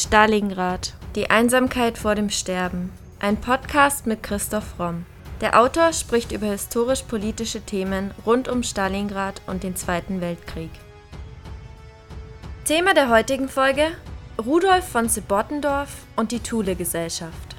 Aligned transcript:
Stalingrad. 0.00 0.94
Die 1.14 1.28
Einsamkeit 1.28 1.98
vor 1.98 2.14
dem 2.14 2.30
Sterben. 2.30 2.90
Ein 3.18 3.38
Podcast 3.38 4.06
mit 4.06 4.22
Christoph 4.22 4.78
Romm. 4.78 5.04
Der 5.42 5.60
Autor 5.60 5.92
spricht 5.92 6.32
über 6.32 6.46
historisch-politische 6.46 7.60
Themen 7.60 8.14
rund 8.24 8.48
um 8.48 8.62
Stalingrad 8.62 9.42
und 9.46 9.62
den 9.62 9.76
Zweiten 9.76 10.22
Weltkrieg. 10.22 10.70
Thema 12.64 12.94
der 12.94 13.10
heutigen 13.10 13.50
Folge: 13.50 13.88
Rudolf 14.42 14.88
von 14.88 15.10
Sebottendorf 15.10 15.90
und 16.16 16.32
die 16.32 16.40
Thule-Gesellschaft. 16.40 17.56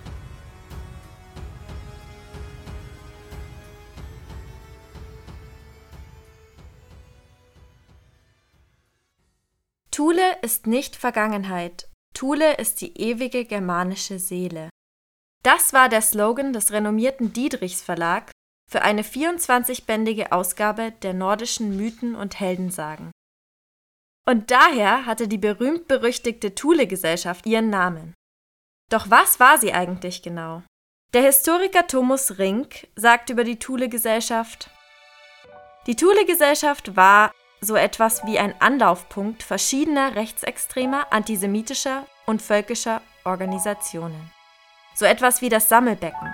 Thule 9.92 10.24
ist 10.42 10.66
nicht 10.66 10.96
Vergangenheit, 10.96 11.91
Thule 12.14 12.58
ist 12.58 12.82
die 12.82 12.98
ewige 12.98 13.46
germanische 13.46 14.20
Seele. 14.20 14.70
Das 15.44 15.74
war 15.74 15.90
der 15.90 16.02
Slogan 16.02 16.54
des 16.54 16.72
renommierten 16.72 17.34
Diedrichs 17.34 17.82
Verlag 17.82 18.32
für 18.70 18.84
eine 18.84 19.02
24-bändige 19.02 20.32
Ausgabe 20.32 20.92
der 21.02 21.14
nordischen 21.14 21.76
Mythen 21.76 22.16
und 22.16 22.40
Heldensagen. 22.40 23.12
Und 24.26 24.52
daher 24.52 25.06
hatte 25.06 25.28
die 25.28 25.40
berühmt-berüchtigte 25.40 26.54
Thule-Gesellschaft 26.54 27.46
ihren 27.48 27.70
Namen. 27.70 28.14
Doch 28.90 29.10
was 29.10 29.40
war 29.40 29.58
sie 29.58 29.74
eigentlich 29.74 30.22
genau? 30.22 30.64
Der 31.14 31.24
Historiker 31.24 31.88
Thomas 31.88 32.38
Rink 32.38 32.88
sagt 32.96 33.30
über 33.30 33.44
die 33.44 33.60
Thule-Gesellschaft: 33.60 34.70
Die 35.88 35.96
Thule-Gesellschaft 35.96 36.96
war 36.96 37.32
so 37.62 37.76
etwas 37.76 38.26
wie 38.26 38.40
ein 38.40 38.60
Anlaufpunkt 38.60 39.44
verschiedener 39.44 40.16
rechtsextremer, 40.16 41.08
antisemitischer 41.12 42.08
und 42.26 42.42
völkischer 42.42 43.02
Organisationen. 43.24 44.32
So 44.96 45.06
etwas 45.06 45.42
wie 45.42 45.50
das 45.50 45.70
Sammelbecken. 45.70 46.34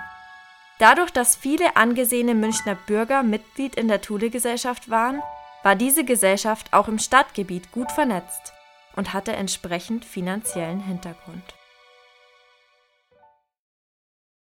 Dadurch, 0.78 1.10
dass 1.10 1.36
viele 1.36 1.76
angesehene 1.76 2.34
Münchner 2.34 2.76
Bürger 2.86 3.22
Mitglied 3.22 3.74
in 3.74 3.88
der 3.88 4.00
Thule-Gesellschaft 4.00 4.88
waren, 4.88 5.22
war 5.62 5.74
diese 5.74 6.04
Gesellschaft 6.04 6.72
auch 6.72 6.88
im 6.88 6.98
Stadtgebiet 6.98 7.72
gut 7.72 7.92
vernetzt 7.92 8.52
und 8.96 9.12
hatte 9.12 9.32
entsprechend 9.32 10.04
finanziellen 10.04 10.80
Hintergrund. 10.80 11.54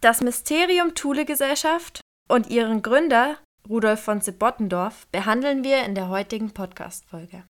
Das 0.01 0.21
Mysterium 0.21 0.95
Thule-Gesellschaft 0.95 2.01
und 2.27 2.47
ihren 2.47 2.81
Gründer 2.81 3.38
Rudolf 3.69 4.01
von 4.01 4.21
Sebottendorf 4.21 5.07
behandeln 5.11 5.63
wir 5.63 5.83
in 5.85 5.95
der 5.95 6.09
heutigen 6.09 6.51
Podcast-Folge. 6.51 7.45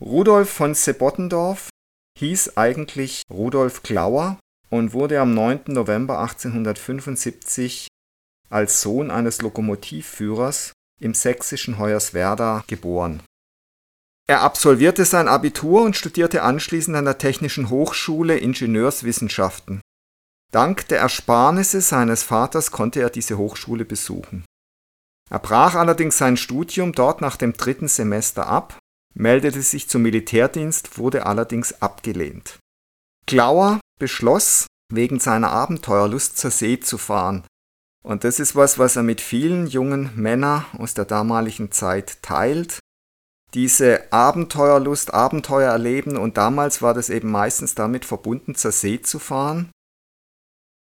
Rudolf 0.00 0.50
von 0.50 0.74
Sebottendorf 0.74 1.70
hieß 2.18 2.56
eigentlich 2.56 3.22
Rudolf 3.30 3.82
Klauer 3.82 4.38
und 4.68 4.92
wurde 4.92 5.20
am 5.20 5.34
9. 5.34 5.64
November 5.68 6.18
1875 6.20 7.88
als 8.48 8.80
Sohn 8.80 9.10
eines 9.10 9.42
Lokomotivführers 9.42 10.72
im 11.00 11.14
sächsischen 11.14 11.78
Hoyerswerda 11.78 12.64
geboren. 12.66 13.22
Er 14.28 14.42
absolvierte 14.42 15.04
sein 15.04 15.28
Abitur 15.28 15.82
und 15.82 15.96
studierte 15.96 16.42
anschließend 16.42 16.96
an 16.96 17.04
der 17.04 17.18
Technischen 17.18 17.70
Hochschule 17.70 18.36
Ingenieurswissenschaften. 18.38 19.80
Dank 20.50 20.88
der 20.88 20.98
Ersparnisse 20.98 21.80
seines 21.80 22.22
Vaters 22.24 22.70
konnte 22.72 23.00
er 23.00 23.10
diese 23.10 23.38
Hochschule 23.38 23.84
besuchen. 23.84 24.44
Er 25.30 25.38
brach 25.38 25.76
allerdings 25.76 26.18
sein 26.18 26.36
Studium 26.36 26.92
dort 26.92 27.20
nach 27.20 27.36
dem 27.36 27.52
dritten 27.52 27.86
Semester 27.86 28.48
ab, 28.48 28.78
meldete 29.14 29.62
sich 29.62 29.88
zum 29.88 30.02
Militärdienst, 30.02 30.98
wurde 30.98 31.24
allerdings 31.24 31.80
abgelehnt. 31.80 32.58
Glauer 33.26 33.78
beschloss, 34.00 34.66
wegen 34.92 35.20
seiner 35.20 35.50
Abenteuerlust 35.50 36.36
zur 36.36 36.50
See 36.50 36.80
zu 36.80 36.98
fahren. 36.98 37.44
Und 38.02 38.24
das 38.24 38.40
ist 38.40 38.56
was, 38.56 38.78
was 38.78 38.96
er 38.96 39.04
mit 39.04 39.20
vielen 39.20 39.68
jungen 39.68 40.10
Männern 40.16 40.64
aus 40.76 40.94
der 40.94 41.04
damaligen 41.04 41.70
Zeit 41.70 42.22
teilt. 42.22 42.80
Diese 43.54 44.12
Abenteuerlust, 44.12 45.14
Abenteuer 45.14 45.70
erleben 45.70 46.16
und 46.16 46.36
damals 46.36 46.82
war 46.82 46.94
das 46.94 47.08
eben 47.08 47.30
meistens 47.30 47.76
damit 47.76 48.04
verbunden, 48.04 48.56
zur 48.56 48.72
See 48.72 49.00
zu 49.00 49.20
fahren. 49.20 49.70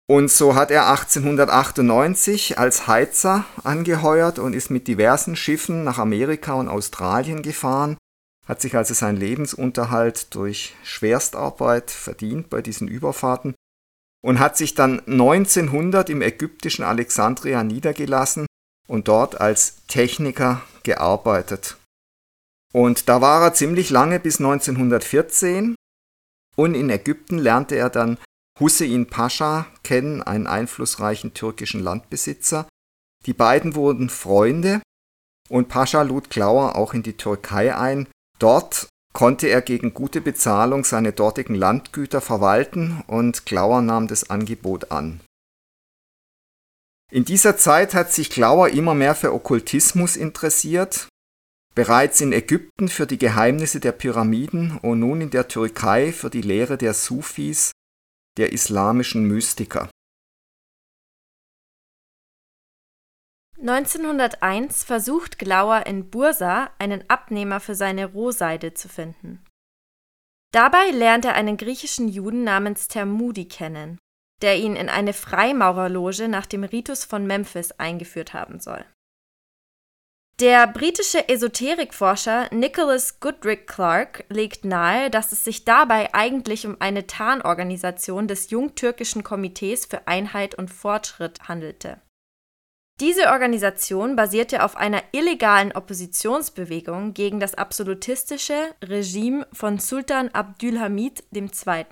Und 0.08 0.30
so 0.30 0.54
hat 0.54 0.70
er 0.70 0.88
1898 0.90 2.60
als 2.60 2.88
Heizer 2.88 3.46
angeheuert 3.64 4.38
und 4.38 4.54
ist 4.54 4.70
mit 4.70 4.88
diversen 4.88 5.36
Schiffen 5.36 5.84
nach 5.84 5.98
Amerika 5.98 6.54
und 6.54 6.68
Australien 6.68 7.42
gefahren, 7.42 7.98
hat 8.46 8.62
sich 8.62 8.76
also 8.76 8.94
seinen 8.94 9.18
Lebensunterhalt 9.18 10.36
durch 10.36 10.76
Schwerstarbeit 10.84 11.90
verdient 11.90 12.52
bei 12.52 12.62
diesen 12.62 12.88
Überfahrten 12.88 13.56
und 14.22 14.40
hat 14.40 14.58
sich 14.58 14.76
dann 14.76 15.00
1900 15.08 16.12
im 16.12 16.22
ägyptischen 16.22 16.86
Alexandria 16.86 17.64
niedergelassen 17.64 18.46
und 18.88 19.08
dort 19.08 19.42
als 19.42 19.86
Techniker 19.88 20.62
gearbeitet. 20.84 21.78
Und 22.72 23.10
da 23.10 23.22
war 23.22 23.42
er 23.42 23.54
ziemlich 23.56 23.90
lange 23.90 24.20
bis 24.20 24.40
1914 24.40 25.74
und 26.56 26.76
in 26.76 26.92
Ägypten 26.92 27.40
lernte 27.40 27.76
er 27.76 27.90
dann 27.90 28.20
Hussein 28.60 29.08
Pascha 29.08 29.68
kennen, 29.84 30.24
einen 30.24 30.48
einflussreichen 30.48 31.34
türkischen 31.34 31.82
Landbesitzer. 31.82 32.68
Die 33.26 33.34
beiden 33.34 33.76
wurden 33.76 34.10
Freunde 34.10 34.82
und 35.50 35.68
Pascha 35.68 36.04
lud 36.04 36.30
Klauer 36.30 36.76
auch 36.76 36.94
in 36.94 37.04
die 37.04 37.18
Türkei 37.18 37.76
ein. 37.76 38.08
Dort 38.40 38.88
konnte 39.14 39.48
er 39.48 39.62
gegen 39.62 39.94
gute 39.94 40.22
Bezahlung 40.22 40.84
seine 40.84 41.12
dortigen 41.12 41.56
Landgüter 41.56 42.22
verwalten 42.22 43.04
und 43.08 43.46
Klauer 43.46 43.82
nahm 43.82 44.08
das 44.08 44.30
Angebot 44.30 44.92
an. 44.92 45.22
In 47.12 47.24
dieser 47.24 47.56
Zeit 47.58 47.94
hat 47.94 48.12
sich 48.12 48.30
Klauer 48.30 48.70
immer 48.70 48.94
mehr 48.94 49.16
für 49.16 49.34
Okkultismus 49.34 50.18
interessiert, 50.18 51.08
bereits 51.76 52.20
in 52.20 52.34
Ägypten 52.34 52.90
für 52.90 53.06
die 53.06 53.18
Geheimnisse 53.18 53.80
der 53.80 53.92
Pyramiden 53.92 54.78
und 54.82 55.00
nun 55.00 55.22
in 55.22 55.30
der 55.30 55.48
Türkei 55.48 56.12
für 56.12 56.30
die 56.30 56.42
Lehre 56.42 56.78
der 56.78 56.94
Sufis 56.94 57.72
der 58.38 58.52
islamischen 58.52 59.28
Mystiker. 59.28 59.90
1901 63.58 64.84
versucht 64.84 65.40
Glauer 65.40 65.86
in 65.88 66.10
Bursa 66.10 66.72
einen 66.78 67.10
Abnehmer 67.10 67.60
für 67.60 67.74
seine 67.74 68.06
Rohseide 68.06 68.74
zu 68.74 68.90
finden. 68.90 69.44
Dabei 70.52 70.92
lernt 70.92 71.26
er 71.26 71.34
einen 71.34 71.58
griechischen 71.58 72.08
Juden 72.08 72.44
namens 72.44 72.88
Thermudi 72.88 73.48
kennen, 73.48 73.98
der 74.42 74.58
ihn 74.58 74.76
in 74.76 74.90
eine 74.90 75.14
Freimaurerloge 75.14 76.28
nach 76.28 76.46
dem 76.46 76.64
Ritus 76.64 77.06
von 77.06 77.26
Memphis 77.26 77.72
eingeführt 77.74 78.34
haben 78.34 78.60
soll. 78.60 78.86
Der 80.42 80.68
britische 80.68 81.30
Esoterikforscher 81.30 82.54
Nicholas 82.54 83.22
Goodrick 83.22 83.68
Clark 83.68 84.26
legt 84.28 84.66
nahe, 84.66 85.10
dass 85.10 85.32
es 85.32 85.46
sich 85.46 85.64
dabei 85.64 86.14
eigentlich 86.14 86.68
um 86.68 86.76
eine 86.80 87.08
Tarnorganisation 87.08 88.28
des 88.28 88.50
Jungtürkischen 88.50 89.24
Komitees 89.24 89.86
für 89.86 90.10
Einheit 90.10 90.56
und 90.56 90.70
Fortschritt 90.70 91.48
handelte. 91.48 92.02
Diese 93.00 93.30
Organisation 93.30 94.18
basierte 94.18 94.62
auf 94.64 94.76
einer 94.76 95.04
illegalen 95.14 95.72
Oppositionsbewegung 95.72 97.14
gegen 97.14 97.40
das 97.40 97.56
absolutistische 97.56 98.76
Regime 98.84 99.48
von 99.54 99.80
Sultan 99.80 100.30
Abdülhamid 100.30 101.24
II. 101.34 101.86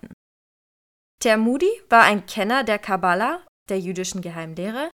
Termudi 1.22 1.72
war 1.90 2.04
ein 2.04 2.26
Kenner 2.26 2.66
der 2.66 2.80
Kabbala, 2.80 3.46
der 3.70 3.80
jüdischen 3.80 4.22
Geheimlehre, 4.22 4.90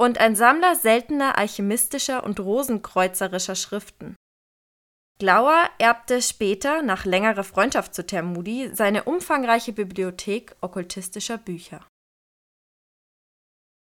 und 0.00 0.16
ein 0.16 0.34
Sammler 0.34 0.76
seltener 0.76 1.36
alchemistischer 1.36 2.24
und 2.24 2.40
rosenkreuzerischer 2.40 3.54
Schriften. 3.54 4.16
Glauer 5.18 5.68
erbte 5.76 6.22
später, 6.22 6.80
nach 6.80 7.04
längerer 7.04 7.44
Freundschaft 7.44 7.94
zu 7.94 8.06
Termudi, 8.06 8.70
seine 8.72 9.04
umfangreiche 9.04 9.74
Bibliothek 9.74 10.56
okkultistischer 10.62 11.36
Bücher. 11.36 11.86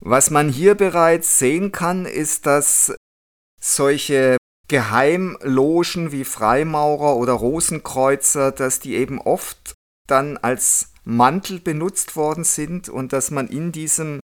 Was 0.03 0.31
man 0.31 0.49
hier 0.49 0.73
bereits 0.73 1.37
sehen 1.37 1.71
kann, 1.71 2.07
ist, 2.07 2.47
dass 2.47 2.95
solche 3.61 4.37
Geheimlogen 4.67 6.11
wie 6.11 6.23
Freimaurer 6.23 7.15
oder 7.15 7.33
Rosenkreuzer, 7.33 8.51
dass 8.51 8.79
die 8.79 8.95
eben 8.95 9.21
oft 9.21 9.75
dann 10.07 10.37
als 10.37 10.93
Mantel 11.03 11.59
benutzt 11.59 12.15
worden 12.15 12.43
sind 12.43 12.89
und 12.89 13.13
dass 13.13 13.29
man 13.29 13.47
in 13.47 13.71
diesem 13.71 14.19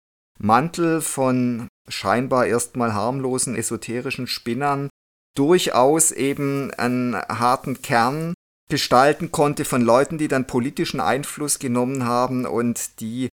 Mantel 0.45 1.01
von 1.01 1.67
scheinbar 1.87 2.45
erstmal 2.45 2.93
harmlosen 2.93 3.55
esoterischen 3.55 4.27
Spinnern 4.27 4.89
durchaus 5.35 6.11
eben 6.11 6.71
einen 6.75 7.15
harten 7.15 7.81
Kern 7.81 8.33
gestalten 8.69 9.31
konnte 9.31 9.65
von 9.65 9.81
Leuten, 9.81 10.17
die 10.17 10.27
dann 10.27 10.47
politischen 10.47 10.99
Einfluss 10.99 11.59
genommen 11.59 12.05
haben 12.05 12.45
und 12.45 12.99
die 12.99 13.29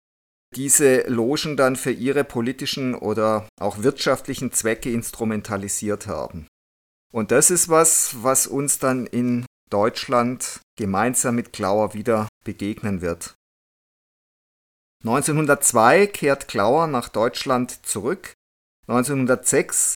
diese 0.56 1.08
Logen 1.08 1.56
dann 1.56 1.78
für 1.78 1.92
ihre 1.92 2.26
politischen 2.26 2.94
oder 2.94 3.48
auch 3.60 3.84
wirtschaftlichen 3.84 4.52
Zwecke 4.52 4.92
instrumentalisiert 4.92 6.08
haben. 6.08 6.48
Und 7.14 7.32
das 7.32 7.52
ist 7.52 7.70
was, 7.70 8.22
was 8.22 8.48
uns 8.48 8.80
dann 8.80 9.06
in 9.06 9.46
Deutschland 9.70 10.60
gemeinsam 10.78 11.36
mit 11.36 11.54
Klauer 11.54 11.94
wieder 11.94 12.28
begegnen 12.44 13.02
wird. 13.02 13.34
1902 15.04 16.08
kehrt 16.08 16.48
Klauer 16.48 16.88
nach 16.88 17.10
Deutschland 17.10 17.86
zurück. 17.86 18.34
1906 18.88 19.96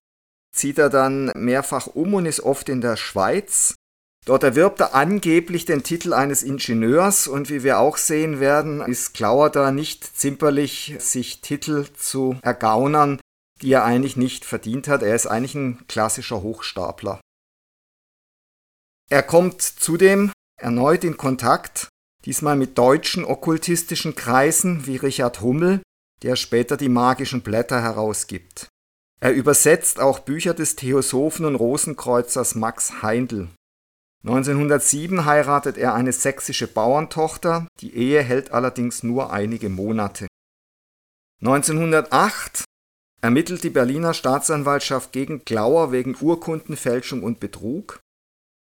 zieht 0.52 0.78
er 0.80 0.90
dann 0.90 1.32
mehrfach 1.36 1.88
um 1.88 2.14
und 2.16 2.26
ist 2.26 2.40
oft 2.40 2.70
in 2.70 2.82
der 2.82 2.98
Schweiz. 2.98 3.76
Dort 4.26 4.44
erwirbt 4.44 4.80
er 4.80 4.96
angeblich 4.96 5.66
den 5.66 5.84
Titel 5.84 6.12
eines 6.14 6.42
Ingenieurs 6.42 7.28
und 7.28 7.52
wie 7.52 7.64
wir 7.64 7.78
auch 7.78 7.98
sehen 7.98 8.40
werden, 8.40 8.82
ist 8.82 9.14
Klauer 9.14 9.52
da 9.52 9.72
nicht 9.72 10.18
zimperlich, 10.18 10.96
sich 10.98 11.42
Titel 11.42 11.86
zu 11.96 12.40
ergaunern, 12.42 13.20
die 13.62 13.72
er 13.72 13.86
eigentlich 13.86 14.18
nicht 14.18 14.44
verdient 14.44 14.88
hat. 14.88 15.04
Er 15.04 15.14
ist 15.14 15.28
eigentlich 15.28 15.54
ein 15.54 15.86
klassischer 15.88 16.42
Hochstapler. 16.42 17.22
Er 19.12 19.22
kommt 19.22 19.62
zudem 19.62 20.32
erneut 20.60 21.04
in 21.04 21.18
Kontakt, 21.18 21.90
diesmal 22.26 22.56
mit 22.56 22.78
deutschen 22.78 23.24
okkultistischen 23.24 24.16
Kreisen 24.16 24.86
wie 24.86 24.98
Richard 24.98 25.42
Hummel, 25.42 25.82
der 26.24 26.36
später 26.36 26.78
die 26.78 26.90
magischen 26.90 27.42
Blätter 27.42 27.82
herausgibt. 27.82 28.68
Er 29.20 29.34
übersetzt 29.34 30.00
auch 30.00 30.20
Bücher 30.20 30.54
des 30.54 30.76
Theosophen 30.76 31.46
und 31.46 31.56
Rosenkreuzers 31.56 32.56
Max 32.56 33.02
Heindl. 33.02 33.50
1907 34.24 35.26
heiratet 35.26 35.78
er 35.78 35.94
eine 35.94 36.12
sächsische 36.12 36.68
Bauerntochter, 36.68 37.68
die 37.80 37.96
Ehe 37.96 38.24
hält 38.24 38.52
allerdings 38.52 39.04
nur 39.04 39.32
einige 39.32 39.70
Monate. 39.70 40.28
1908 41.42 42.64
ermittelt 43.22 43.64
die 43.64 43.70
Berliner 43.70 44.14
Staatsanwaltschaft 44.14 45.12
gegen 45.12 45.46
Glauer 45.46 45.92
wegen 45.92 46.18
Urkundenfälschung 46.20 47.22
und 47.24 47.40
Betrug 47.40 48.00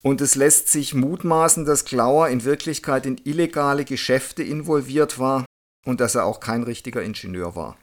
und 0.06 0.22
es 0.22 0.36
lässt 0.36 0.70
sich 0.70 0.94
mutmaßen, 0.94 1.66
dass 1.66 1.84
Glauer 1.84 2.30
in 2.30 2.44
Wirklichkeit 2.44 3.08
in 3.08 3.20
illegale 3.24 3.86
Geschäfte 3.86 4.44
involviert 4.44 5.18
war 5.18 5.46
und 5.84 6.00
dass 6.00 6.14
er 6.14 6.26
auch 6.26 6.40
kein 6.40 6.62
richtiger 6.62 7.02
Ingenieur 7.02 7.56
war. 7.56 7.80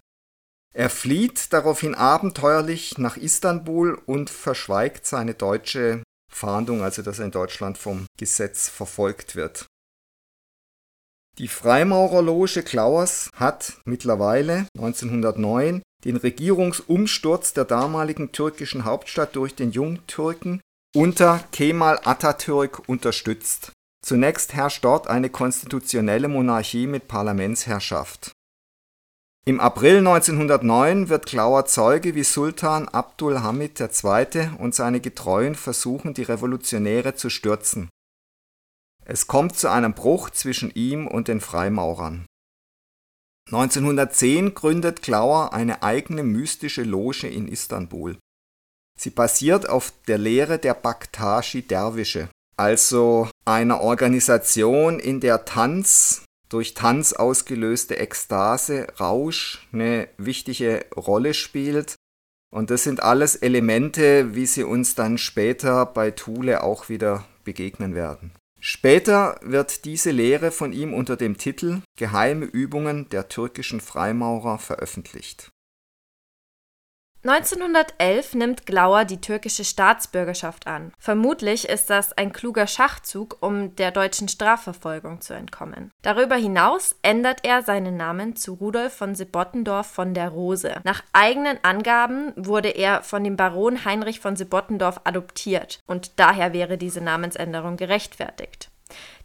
Er 0.72 0.88
flieht 0.88 1.52
daraufhin 1.52 1.96
abenteuerlich 1.96 2.96
nach 2.96 3.16
Istanbul 3.16 4.00
und 4.06 4.30
verschweigt 4.30 5.04
seine 5.04 5.34
deutsche 5.34 6.04
Fahndung, 6.32 6.82
also 6.82 7.02
dass 7.02 7.18
er 7.18 7.24
in 7.24 7.32
Deutschland 7.32 7.76
vom 7.76 8.06
Gesetz 8.16 8.68
verfolgt 8.68 9.34
wird. 9.34 9.66
Die 11.38 11.48
Freimaurerloge 11.48 12.62
Klauers 12.62 13.30
hat 13.34 13.78
mittlerweile 13.84 14.68
1909 14.76 15.82
den 16.04 16.16
Regierungsumsturz 16.16 17.52
der 17.52 17.64
damaligen 17.64 18.30
türkischen 18.30 18.84
Hauptstadt 18.84 19.34
durch 19.34 19.56
den 19.56 19.72
Jungtürken 19.72 20.60
unter 20.94 21.42
Kemal 21.52 22.00
Atatürk 22.04 22.88
unterstützt. 22.88 23.72
Zunächst 24.04 24.52
herrscht 24.52 24.84
dort 24.84 25.06
eine 25.06 25.30
konstitutionelle 25.30 26.28
Monarchie 26.28 26.86
mit 26.86 27.08
Parlamentsherrschaft. 27.08 28.32
Im 29.44 29.58
April 29.58 29.98
1909 29.98 31.08
wird 31.08 31.26
Klauer 31.26 31.66
Zeuge, 31.66 32.14
wie 32.14 32.22
Sultan 32.22 32.88
Abdul 32.88 33.40
Hamid 33.40 33.80
II. 33.80 34.50
und 34.58 34.74
seine 34.74 35.00
Getreuen 35.00 35.54
versuchen, 35.54 36.14
die 36.14 36.22
Revolutionäre 36.22 37.14
zu 37.14 37.28
stürzen. 37.28 37.88
Es 39.04 39.26
kommt 39.26 39.56
zu 39.56 39.68
einem 39.68 39.94
Bruch 39.94 40.30
zwischen 40.30 40.70
ihm 40.70 41.08
und 41.08 41.26
den 41.26 41.40
Freimaurern. 41.40 42.26
1910 43.46 44.54
gründet 44.54 45.02
Klauer 45.02 45.52
eine 45.52 45.82
eigene 45.82 46.22
mystische 46.22 46.84
Loge 46.84 47.26
in 47.26 47.48
Istanbul. 47.48 48.16
Sie 49.02 49.10
basiert 49.10 49.68
auf 49.68 49.92
der 50.06 50.16
Lehre 50.16 50.60
der 50.60 50.74
Baktashi-Derwische, 50.74 52.28
also 52.56 53.28
einer 53.44 53.80
Organisation, 53.80 55.00
in 55.00 55.18
der 55.18 55.44
Tanz, 55.44 56.22
durch 56.48 56.74
Tanz 56.74 57.12
ausgelöste 57.12 57.96
Ekstase, 57.98 58.86
Rausch 59.00 59.66
eine 59.72 60.06
wichtige 60.18 60.86
Rolle 60.94 61.34
spielt. 61.34 61.96
Und 62.54 62.70
das 62.70 62.84
sind 62.84 63.02
alles 63.02 63.34
Elemente, 63.34 64.36
wie 64.36 64.46
sie 64.46 64.62
uns 64.62 64.94
dann 64.94 65.18
später 65.18 65.84
bei 65.84 66.12
Thule 66.12 66.62
auch 66.62 66.88
wieder 66.88 67.24
begegnen 67.42 67.96
werden. 67.96 68.30
Später 68.60 69.40
wird 69.42 69.84
diese 69.84 70.12
Lehre 70.12 70.52
von 70.52 70.72
ihm 70.72 70.94
unter 70.94 71.16
dem 71.16 71.38
Titel 71.38 71.80
Geheime 71.98 72.44
Übungen 72.44 73.08
der 73.08 73.26
türkischen 73.26 73.80
Freimaurer 73.80 74.58
veröffentlicht. 74.58 75.51
1911 77.24 78.34
nimmt 78.34 78.66
Glauer 78.66 79.04
die 79.04 79.20
türkische 79.20 79.64
Staatsbürgerschaft 79.64 80.66
an. 80.66 80.92
Vermutlich 80.98 81.68
ist 81.68 81.88
das 81.88 82.12
ein 82.18 82.32
kluger 82.32 82.66
Schachzug, 82.66 83.36
um 83.40 83.76
der 83.76 83.92
deutschen 83.92 84.26
Strafverfolgung 84.26 85.20
zu 85.20 85.32
entkommen. 85.32 85.92
Darüber 86.02 86.34
hinaus 86.34 86.96
ändert 87.02 87.44
er 87.44 87.62
seinen 87.62 87.96
Namen 87.96 88.34
zu 88.34 88.54
Rudolf 88.54 88.94
von 88.94 89.14
Sebottendorf 89.14 89.86
von 89.86 90.14
der 90.14 90.30
Rose. 90.30 90.80
Nach 90.82 91.04
eigenen 91.12 91.62
Angaben 91.62 92.32
wurde 92.34 92.70
er 92.70 93.04
von 93.04 93.22
dem 93.22 93.36
Baron 93.36 93.84
Heinrich 93.84 94.18
von 94.18 94.34
Sebottendorf 94.34 95.02
adoptiert 95.04 95.78
und 95.86 96.18
daher 96.18 96.52
wäre 96.52 96.76
diese 96.76 97.00
Namensänderung 97.00 97.76
gerechtfertigt. 97.76 98.68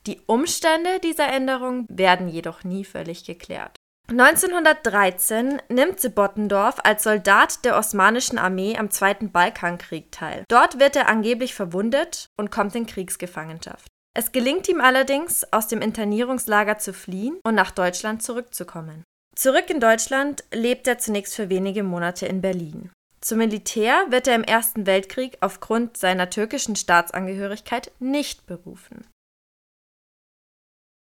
Die 0.05 0.21
Umstände 0.25 0.99
dieser 1.03 1.27
Änderung 1.27 1.85
werden 1.89 2.29
jedoch 2.29 2.63
nie 2.63 2.85
völlig 2.85 3.25
geklärt. 3.25 3.76
1913 4.09 5.61
nimmt 5.67 5.99
Sebottendorf 5.99 6.77
als 6.83 7.03
Soldat 7.03 7.65
der 7.65 7.77
Osmanischen 7.77 8.37
Armee 8.37 8.77
am 8.77 8.89
Zweiten 8.89 9.31
Balkankrieg 9.33 10.13
teil. 10.13 10.45
Dort 10.47 10.79
wird 10.79 10.95
er 10.95 11.09
angeblich 11.09 11.53
verwundet 11.53 12.27
und 12.37 12.49
kommt 12.49 12.73
in 12.75 12.85
Kriegsgefangenschaft. 12.85 13.87
Es 14.17 14.31
gelingt 14.31 14.69
ihm 14.69 14.79
allerdings, 14.79 15.51
aus 15.51 15.67
dem 15.67 15.81
Internierungslager 15.81 16.77
zu 16.77 16.93
fliehen 16.93 17.37
und 17.43 17.53
nach 17.53 17.71
Deutschland 17.71 18.23
zurückzukommen. 18.23 19.03
Zurück 19.35 19.69
in 19.69 19.81
Deutschland 19.81 20.45
lebt 20.53 20.87
er 20.87 20.97
zunächst 20.97 21.35
für 21.35 21.49
wenige 21.49 21.83
Monate 21.83 22.27
in 22.27 22.41
Berlin. 22.41 22.89
Zum 23.19 23.39
Militär 23.39 24.05
wird 24.09 24.27
er 24.27 24.35
im 24.35 24.43
Ersten 24.43 24.87
Weltkrieg 24.87 25.37
aufgrund 25.41 25.97
seiner 25.97 26.29
türkischen 26.29 26.75
Staatsangehörigkeit 26.75 27.91
nicht 27.99 28.47
berufen. 28.47 29.05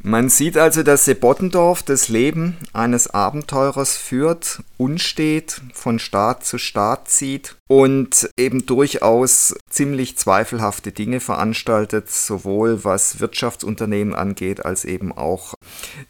Man 0.01 0.29
sieht 0.29 0.57
also, 0.57 0.81
dass 0.81 1.03
Sebottendorf 1.03 1.83
das 1.83 2.07
Leben 2.07 2.55
eines 2.71 3.07
Abenteurers 3.09 3.97
führt, 3.97 4.63
unstet, 4.77 5.61
von 5.73 5.99
Staat 5.99 6.45
zu 6.45 6.57
Staat 6.57 7.09
zieht 7.09 7.57
und 7.67 8.29
eben 8.37 8.65
durchaus 8.65 9.55
ziemlich 9.69 10.17
zweifelhafte 10.17 10.93
Dinge 10.93 11.19
veranstaltet, 11.19 12.09
sowohl 12.09 12.85
was 12.85 13.19
Wirtschaftsunternehmen 13.19 14.15
angeht, 14.15 14.65
als 14.65 14.85
eben 14.85 15.11
auch, 15.11 15.53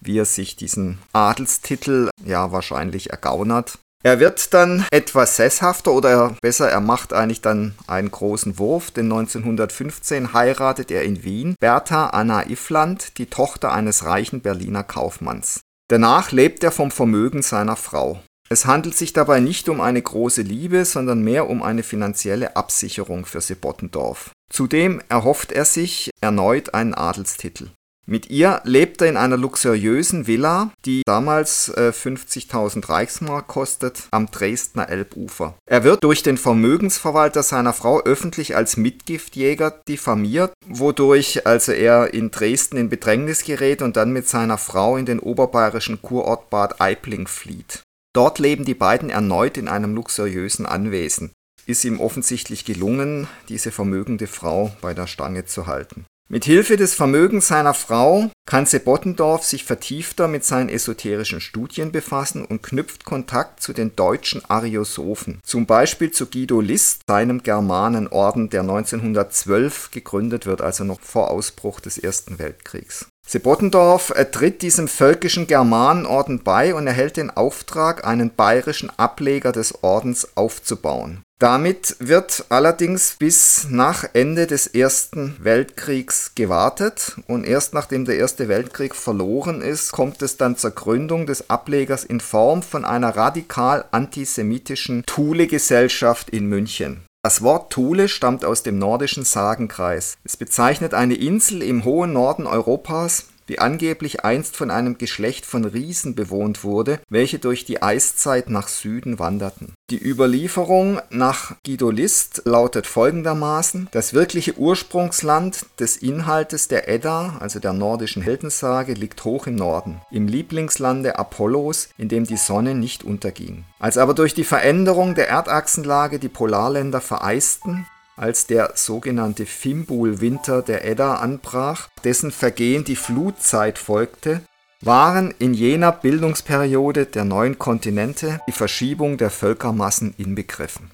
wie 0.01 0.19
er 0.19 0.25
sich 0.25 0.55
diesen 0.55 0.99
Adelstitel 1.11 2.09
ja 2.23 2.51
wahrscheinlich 2.51 3.09
ergaunert. 3.09 3.79
Er 4.01 4.21
wird 4.21 4.53
dann 4.53 4.85
etwas 4.91 5.35
sesshafter 5.35 5.91
oder 5.91 6.37
besser, 6.41 6.69
er 6.69 6.79
macht 6.79 7.11
eigentlich 7.11 7.41
dann 7.41 7.75
einen 7.85 8.09
großen 8.09 8.57
Wurf, 8.57 8.91
denn 8.91 9.11
1915 9.11 10.33
heiratet 10.33 10.89
er 10.89 11.03
in 11.03 11.25
Wien 11.25 11.55
Bertha 11.59 12.07
Anna 12.07 12.49
Iffland, 12.49 13.17
die 13.17 13.25
Tochter 13.25 13.73
eines 13.73 14.05
reichen 14.05 14.39
Berliner 14.39 14.85
Kaufmanns. 14.85 15.59
Danach 15.89 16.31
lebt 16.31 16.63
er 16.63 16.71
vom 16.71 16.91
Vermögen 16.91 17.41
seiner 17.41 17.75
Frau. 17.75 18.21
Es 18.47 18.65
handelt 18.65 18.95
sich 18.95 19.11
dabei 19.11 19.41
nicht 19.41 19.67
um 19.67 19.81
eine 19.81 20.01
große 20.01 20.43
Liebe, 20.43 20.85
sondern 20.85 21.21
mehr 21.21 21.49
um 21.49 21.61
eine 21.61 21.83
finanzielle 21.83 22.55
Absicherung 22.55 23.25
für 23.25 23.41
Sebottendorf. 23.41 24.31
Zudem 24.49 25.01
erhofft 25.09 25.51
er 25.51 25.65
sich 25.65 26.09
erneut 26.21 26.73
einen 26.73 26.93
Adelstitel. 26.93 27.69
Mit 28.09 28.31
ihr 28.31 28.59
lebt 28.63 29.03
er 29.03 29.07
in 29.07 29.17
einer 29.17 29.37
luxuriösen 29.37 30.25
Villa, 30.25 30.71
die 30.83 31.03
damals 31.05 31.69
äh, 31.69 31.91
50.000 31.93 32.89
Reichsmark 32.89 33.45
kostet, 33.45 34.07
am 34.09 34.31
Dresdner 34.31 34.89
Elbufer. 34.89 35.53
Er 35.69 35.83
wird 35.83 36.03
durch 36.03 36.23
den 36.23 36.37
Vermögensverwalter 36.37 37.43
seiner 37.43 37.71
Frau 37.71 38.01
öffentlich 38.01 38.55
als 38.55 38.77
Mitgiftjäger 38.77 39.79
diffamiert, 39.87 40.53
wodurch 40.65 41.45
also 41.45 41.71
er 41.71 42.11
in 42.11 42.31
Dresden 42.31 42.77
in 42.77 42.89
Bedrängnis 42.89 43.43
gerät 43.43 43.83
und 43.83 43.95
dann 43.95 44.11
mit 44.11 44.27
seiner 44.27 44.57
Frau 44.57 44.97
in 44.97 45.05
den 45.05 45.19
oberbayerischen 45.19 46.01
Kurort 46.01 46.49
Bad 46.49 46.81
Aibling 46.81 47.27
flieht. 47.27 47.83
Dort 48.15 48.39
leben 48.39 48.65
die 48.65 48.73
beiden 48.73 49.11
erneut 49.11 49.55
in 49.55 49.67
einem 49.67 49.93
luxuriösen 49.93 50.65
Anwesen. 50.65 51.29
Ist 51.67 51.85
ihm 51.85 51.99
offensichtlich 51.99 52.65
gelungen, 52.65 53.27
diese 53.49 53.69
vermögende 53.69 54.25
Frau 54.25 54.75
bei 54.81 54.95
der 54.95 55.05
Stange 55.05 55.45
zu 55.45 55.67
halten. 55.67 56.07
Mit 56.31 56.45
Hilfe 56.45 56.77
des 56.77 56.93
Vermögens 56.93 57.47
seiner 57.47 57.73
Frau 57.73 58.29
kann 58.45 58.67
Sebottendorf 58.67 59.43
sich 59.43 59.63
vertiefter 59.63 60.27
mit 60.27 60.45
seinen 60.45 60.69
esoterischen 60.69 61.41
Studien 61.41 61.91
befassen 61.91 62.45
und 62.45 62.61
knüpft 62.61 63.03
Kontakt 63.03 63.63
zu 63.63 63.73
den 63.73 63.95
deutschen 63.95 64.45
Ariosophen, 64.47 65.39
zum 65.43 65.65
Beispiel 65.65 66.11
zu 66.11 66.27
Guido 66.27 66.61
List, 66.61 67.01
seinem 67.07 67.41
Germanenorden, 67.41 68.51
der 68.51 68.61
1912 68.61 69.89
gegründet 69.89 70.45
wird, 70.45 70.61
also 70.61 70.83
noch 70.83 71.01
vor 71.01 71.31
Ausbruch 71.31 71.79
des 71.79 71.97
Ersten 71.97 72.37
Weltkriegs. 72.37 73.07
Sebottendorf 73.27 74.13
tritt 74.31 74.61
diesem 74.61 74.87
völkischen 74.87 75.47
Germanenorden 75.47 76.43
bei 76.43 76.75
und 76.75 76.85
erhält 76.85 77.17
den 77.17 77.31
Auftrag, 77.31 78.05
einen 78.05 78.35
bayerischen 78.35 78.91
Ableger 78.99 79.51
des 79.51 79.83
Ordens 79.83 80.37
aufzubauen. 80.37 81.23
Damit 81.39 81.95
wird 81.99 82.47
allerdings 82.49 83.15
bis 83.17 83.67
nach 83.69 84.03
Ende 84.11 84.45
des 84.45 84.67
Ersten 84.67 85.37
Weltkriegs 85.39 86.33
gewartet 86.35 87.15
und 87.27 87.45
erst 87.45 87.73
nachdem 87.73 88.03
der 88.03 88.17
Erste 88.17 88.49
Weltkrieg 88.49 88.93
verloren 88.93 89.61
ist, 89.61 89.93
kommt 89.93 90.21
es 90.21 90.35
dann 90.35 90.57
zur 90.57 90.71
Gründung 90.71 91.27
des 91.27 91.49
Ablegers 91.49 92.03
in 92.03 92.19
Form 92.19 92.61
von 92.61 92.83
einer 92.83 93.15
radikal 93.15 93.85
antisemitischen 93.91 95.05
Thule-Gesellschaft 95.05 96.29
in 96.29 96.47
München. 96.47 97.05
Das 97.23 97.41
Wort 97.41 97.71
Thule 97.71 98.09
stammt 98.09 98.43
aus 98.43 98.63
dem 98.63 98.77
nordischen 98.77 99.23
Sagenkreis. 99.23 100.17
Es 100.25 100.35
bezeichnet 100.35 100.93
eine 100.93 101.15
Insel 101.15 101.63
im 101.63 101.85
hohen 101.85 102.11
Norden 102.11 102.47
Europas, 102.47 103.27
die 103.49 103.59
angeblich 103.59 104.23
einst 104.23 104.55
von 104.55 104.71
einem 104.71 104.97
Geschlecht 104.97 105.45
von 105.45 105.65
Riesen 105.65 106.15
bewohnt 106.15 106.63
wurde, 106.63 106.99
welche 107.09 107.39
durch 107.39 107.65
die 107.65 107.81
Eiszeit 107.81 108.49
nach 108.49 108.67
Süden 108.67 109.19
wanderten. 109.19 109.73
Die 109.89 110.01
Überlieferung 110.01 111.01
nach 111.09 111.55
Guido 111.65 111.89
List 111.89 112.43
lautet 112.45 112.87
folgendermaßen: 112.87 113.89
Das 113.91 114.13
wirkliche 114.13 114.57
Ursprungsland 114.57 115.65
des 115.79 115.97
Inhaltes 115.97 116.67
der 116.67 116.87
Edda, 116.87 117.37
also 117.39 117.59
der 117.59 117.73
nordischen 117.73 118.21
Heldensage, 118.21 118.93
liegt 118.93 119.25
hoch 119.25 119.47
im 119.47 119.55
Norden, 119.55 119.99
im 120.11 120.27
Lieblingslande 120.27 121.17
Apollos, 121.17 121.89
in 121.97 122.07
dem 122.07 122.25
die 122.25 122.37
Sonne 122.37 122.75
nicht 122.75 123.03
unterging. 123.03 123.65
Als 123.79 123.97
aber 123.97 124.13
durch 124.13 124.35
die 124.35 124.43
Veränderung 124.43 125.15
der 125.15 125.27
Erdachsenlage 125.27 126.19
die 126.19 126.29
Polarländer 126.29 127.01
vereisten, 127.01 127.87
als 128.19 128.47
der 128.47 128.73
sogenannte 128.75 129.45
Fimbul-Winter 129.45 130.61
der 130.61 130.85
Edda 130.85 131.15
anbrach, 131.15 131.87
dessen 132.03 132.31
Vergehen 132.31 132.83
die 132.83 132.97
Flutzeit 132.97 133.79
folgte, 133.79 134.41
waren 134.81 135.33
in 135.39 135.53
jener 135.53 135.91
Bildungsperiode 135.91 137.05
der 137.05 137.25
neuen 137.25 137.57
Kontinente 137.57 138.41
die 138.47 138.51
Verschiebung 138.51 139.17
der 139.17 139.29
Völkermassen 139.29 140.13
inbegriffen 140.17 140.91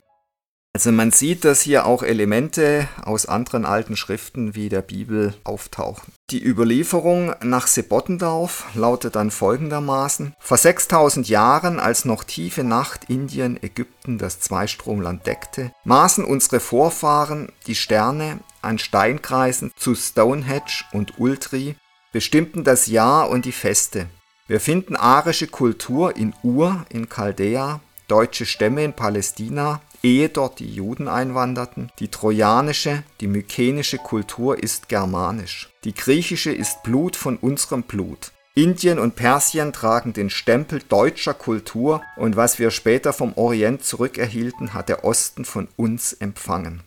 also 0.75 0.91
man 0.91 1.11
sieht, 1.11 1.45
dass 1.45 1.61
hier 1.61 1.85
auch 1.85 2.03
Elemente 2.03 2.89
aus 3.01 3.27
anderen 3.27 3.63
alten 3.63 3.95
Schriften 3.95 4.55
wie 4.55 4.67
der 4.67 4.81
Bibel 4.81 5.33
auftauchen. 5.45 6.11
Die 6.31 6.45
Überlieferung 6.45 7.33
nach 7.41 7.67
Sebottendorf 7.67 8.65
lautet 8.75 9.15
dann 9.15 9.31
folgendermaßen. 9.31 10.35
Vor 10.37 10.57
6000 10.57 11.29
Jahren, 11.29 11.79
als 11.79 12.03
noch 12.03 12.25
tiefe 12.25 12.65
Nacht 12.65 13.05
Indien, 13.09 13.55
Ägypten 13.63 14.17
das 14.17 14.41
Zweistromland 14.41 15.25
deckte, 15.25 15.71
maßen 15.85 16.25
unsere 16.25 16.59
Vorfahren 16.59 17.53
die 17.67 17.75
Sterne 17.75 18.39
an 18.61 18.77
Steinkreisen 18.77 19.71
zu 19.77 19.95
Stonehenge 19.95 20.83
und 20.91 21.19
Ultri, 21.21 21.77
bestimmten 22.11 22.65
das 22.65 22.87
Jahr 22.87 23.29
und 23.29 23.45
die 23.45 23.53
Feste. 23.53 24.07
Wir 24.47 24.59
finden 24.59 24.97
arische 24.97 25.47
Kultur 25.47 26.17
in 26.17 26.33
Ur 26.43 26.85
in 26.89 27.07
Chaldea, 27.07 27.79
deutsche 28.07 28.45
Stämme 28.45 28.83
in 28.83 28.93
Palästina, 28.93 29.81
ehe 30.03 30.29
dort 30.29 30.59
die 30.59 30.73
Juden 30.73 31.07
einwanderten. 31.07 31.91
Die 31.99 32.09
trojanische, 32.09 33.03
die 33.21 33.27
mykenische 33.27 33.97
Kultur 33.97 34.61
ist 34.61 34.89
germanisch. 34.89 35.69
Die 35.83 35.93
griechische 35.93 36.51
ist 36.51 36.83
Blut 36.83 37.15
von 37.15 37.37
unserem 37.37 37.83
Blut. 37.83 38.31
Indien 38.53 38.99
und 38.99 39.15
Persien 39.15 39.73
tragen 39.73 40.13
den 40.13 40.29
Stempel 40.29 40.81
deutscher 40.87 41.33
Kultur 41.33 42.01
und 42.15 42.37
was 42.37 42.57
wir 42.57 42.71
später 42.71 43.11
vom 43.11 43.33
Orient 43.35 43.83
zurückerhielten, 43.83 44.73
hat 44.73 44.87
der 44.87 45.03
Osten 45.03 45.43
von 45.43 45.67
uns 45.75 46.13
empfangen. 46.13 46.83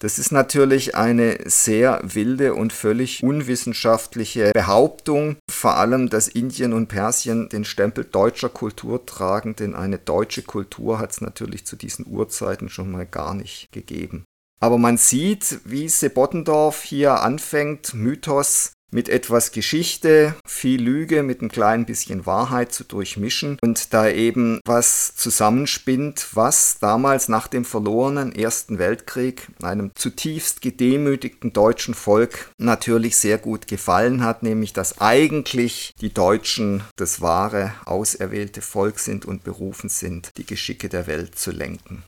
Das 0.00 0.20
ist 0.20 0.30
natürlich 0.30 0.94
eine 0.94 1.38
sehr 1.46 2.00
wilde 2.04 2.54
und 2.54 2.72
völlig 2.72 3.22
unwissenschaftliche 3.24 4.52
Behauptung, 4.52 5.36
vor 5.50 5.76
allem, 5.76 6.08
dass 6.08 6.28
Indien 6.28 6.72
und 6.72 6.86
Persien 6.86 7.48
den 7.48 7.64
Stempel 7.64 8.04
deutscher 8.04 8.48
Kultur 8.48 9.04
tragen, 9.06 9.56
denn 9.56 9.74
eine 9.74 9.98
deutsche 9.98 10.42
Kultur 10.42 11.00
hat 11.00 11.10
es 11.10 11.20
natürlich 11.20 11.66
zu 11.66 11.74
diesen 11.74 12.06
Urzeiten 12.06 12.68
schon 12.68 12.92
mal 12.92 13.06
gar 13.06 13.34
nicht 13.34 13.72
gegeben. 13.72 14.24
Aber 14.60 14.78
man 14.78 14.98
sieht, 14.98 15.60
wie 15.64 15.88
Sebottendorf 15.88 16.82
hier 16.82 17.20
anfängt, 17.20 17.94
Mythos 17.94 18.72
mit 18.90 19.08
etwas 19.08 19.52
Geschichte, 19.52 20.34
viel 20.46 20.82
Lüge 20.82 21.22
mit 21.22 21.42
ein 21.42 21.48
klein 21.48 21.86
bisschen 21.86 22.26
Wahrheit 22.26 22.72
zu 22.72 22.84
durchmischen 22.84 23.58
und 23.60 23.92
da 23.92 24.08
eben 24.08 24.60
was 24.64 25.14
zusammenspinnt, 25.14 26.28
was 26.32 26.78
damals 26.78 27.28
nach 27.28 27.48
dem 27.48 27.64
verlorenen 27.64 28.32
Ersten 28.32 28.78
Weltkrieg 28.78 29.48
einem 29.62 29.90
zutiefst 29.94 30.62
gedemütigten 30.62 31.52
deutschen 31.52 31.94
Volk 31.94 32.50
natürlich 32.58 33.16
sehr 33.16 33.38
gut 33.38 33.68
gefallen 33.68 34.24
hat, 34.24 34.42
nämlich 34.42 34.72
dass 34.72 35.00
eigentlich 35.00 35.94
die 36.00 36.14
Deutschen 36.14 36.82
das 36.96 37.20
wahre, 37.20 37.74
auserwählte 37.84 38.62
Volk 38.62 38.98
sind 38.98 39.26
und 39.26 39.44
berufen 39.44 39.88
sind, 39.88 40.30
die 40.36 40.46
Geschicke 40.46 40.88
der 40.88 41.06
Welt 41.06 41.38
zu 41.38 41.50
lenken. 41.50 42.04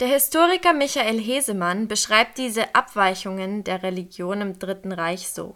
Der 0.00 0.08
Historiker 0.08 0.72
Michael 0.72 1.20
Hesemann 1.20 1.86
beschreibt 1.86 2.38
diese 2.38 2.74
Abweichungen 2.74 3.62
der 3.62 3.82
Religion 3.82 4.40
im 4.40 4.58
Dritten 4.58 4.90
Reich 4.90 5.28
so: 5.28 5.54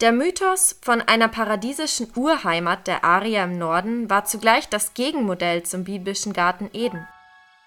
Der 0.00 0.12
Mythos 0.12 0.78
von 0.82 1.00
einer 1.00 1.28
paradiesischen 1.28 2.12
Urheimat 2.14 2.86
der 2.86 3.04
Arier 3.04 3.44
im 3.44 3.58
Norden 3.58 4.10
war 4.10 4.26
zugleich 4.26 4.68
das 4.68 4.94
Gegenmodell 4.94 5.62
zum 5.62 5.84
biblischen 5.84 6.34
Garten 6.34 6.70
Eden. 6.72 7.08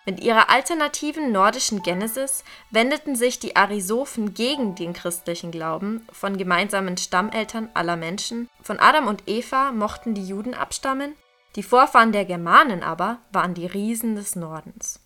Mit 0.05 0.19
ihrer 0.21 0.50
alternativen 0.50 1.31
nordischen 1.31 1.83
Genesis 1.83 2.43
wendeten 2.69 3.15
sich 3.15 3.39
die 3.39 3.55
Arisophen 3.55 4.33
gegen 4.33 4.75
den 4.75 4.93
christlichen 4.93 5.51
Glauben 5.51 6.07
von 6.11 6.38
gemeinsamen 6.38 6.97
Stammeltern 6.97 7.69
aller 7.73 7.97
Menschen, 7.97 8.50
von 8.61 8.79
Adam 8.79 9.07
und 9.07 9.23
Eva 9.27 9.71
mochten 9.71 10.13
die 10.13 10.25
Juden 10.25 10.53
abstammen, 10.53 11.15
die 11.55 11.63
Vorfahren 11.63 12.11
der 12.11 12.25
Germanen 12.25 12.81
aber 12.81 13.17
waren 13.31 13.55
die 13.55 13.67
Riesen 13.67 14.15
des 14.15 14.35
Nordens 14.35 15.01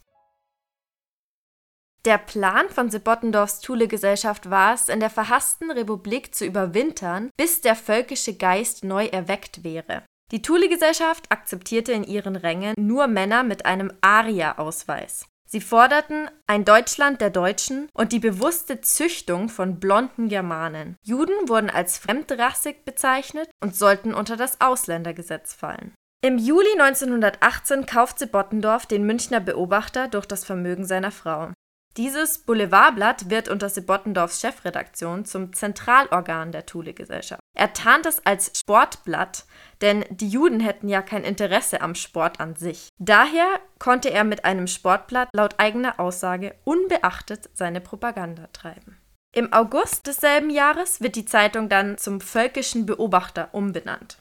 der 2.06 2.18
Plan 2.18 2.70
von 2.70 2.90
Sebottendorfs 2.90 3.60
Thule-Gesellschaft 3.60 4.50
war 4.50 4.74
es, 4.74 4.90
in 4.90 5.00
der 5.00 5.10
verhassten 5.10 5.72
Republik 5.72 6.36
zu 6.36 6.46
überwintern, 6.46 7.30
bis 7.38 7.62
der 7.62 7.76
völkische 7.76 8.36
Geist 8.36 8.84
neu 8.84 9.08
erweckt 9.08 9.64
wäre. 9.64 10.04
Die 10.32 10.42
Thule-Gesellschaft 10.42 11.32
akzeptierte 11.32 11.92
in 11.92 12.04
ihren 12.04 12.36
Rängen 12.36 12.74
nur 12.78 13.08
Männer 13.08 13.44
mit 13.44 13.66
einem 13.66 13.92
Aria-Ausweis. 14.02 15.28
Sie 15.48 15.62
forderten 15.62 16.30
ein 16.48 16.66
Deutschland 16.66 17.22
der 17.22 17.30
Deutschen 17.30 17.88
und 17.94 18.12
die 18.12 18.20
bewusste 18.20 18.82
Züchtung 18.82 19.50
von 19.50 19.80
blonden 19.80 20.28
Germanen. 20.28 20.98
Juden 21.04 21.48
wurden 21.48 21.70
als 21.70 22.00
fremdrassig 22.00 22.84
bezeichnet 22.84 23.50
und 23.62 23.76
sollten 23.76 24.14
unter 24.14 24.38
das 24.38 24.60
Ausländergesetz 24.60 25.54
fallen. 25.54 25.94
Im 26.22 26.40
Juli 26.40 26.72
1918 26.80 27.86
kauft 27.86 28.18
Sebottendorf 28.18 28.88
den 28.88 29.06
Münchner 29.06 29.40
Beobachter 29.40 30.08
durch 30.08 30.26
das 30.26 30.44
Vermögen 30.44 30.86
seiner 30.86 31.12
Frau. 31.12 31.52
Dieses 31.98 32.40
Boulevardblatt 32.40 33.30
wird 33.30 33.48
unter 33.48 33.70
Sebottendorfs 33.70 34.42
Chefredaktion 34.42 35.24
zum 35.24 35.54
Zentralorgan 35.54 36.52
der 36.52 36.66
Thule-Gesellschaft. 36.66 37.40
Er 37.58 37.72
tarnt 37.72 38.06
es 38.06 38.26
als 38.26 38.52
Sportblatt, 38.60 39.46
denn 39.80 40.04
die 40.10 40.28
Juden 40.28 40.60
hätten 40.60 40.90
ja 40.90 41.02
kein 41.02 41.24
Interesse 41.24 41.80
am 41.80 41.96
Sport 41.96 42.42
an 42.42 42.58
sich. 42.58 42.90
Daher 43.00 43.48
konnte 43.80 44.12
er 44.12 44.26
mit 44.26 44.44
einem 44.44 44.68
Sportblatt 44.68 45.30
laut 45.34 45.58
eigener 45.58 45.98
Aussage 46.02 46.56
unbeachtet 46.66 47.50
seine 47.54 47.80
Propaganda 47.80 48.48
treiben. 48.52 48.98
Im 49.34 49.54
August 49.54 50.06
desselben 50.06 50.50
Jahres 50.50 51.00
wird 51.00 51.16
die 51.16 51.26
Zeitung 51.26 51.70
dann 51.70 51.98
zum 51.98 52.20
Völkischen 52.20 52.86
Beobachter 52.86 53.50
umbenannt. 53.54 54.18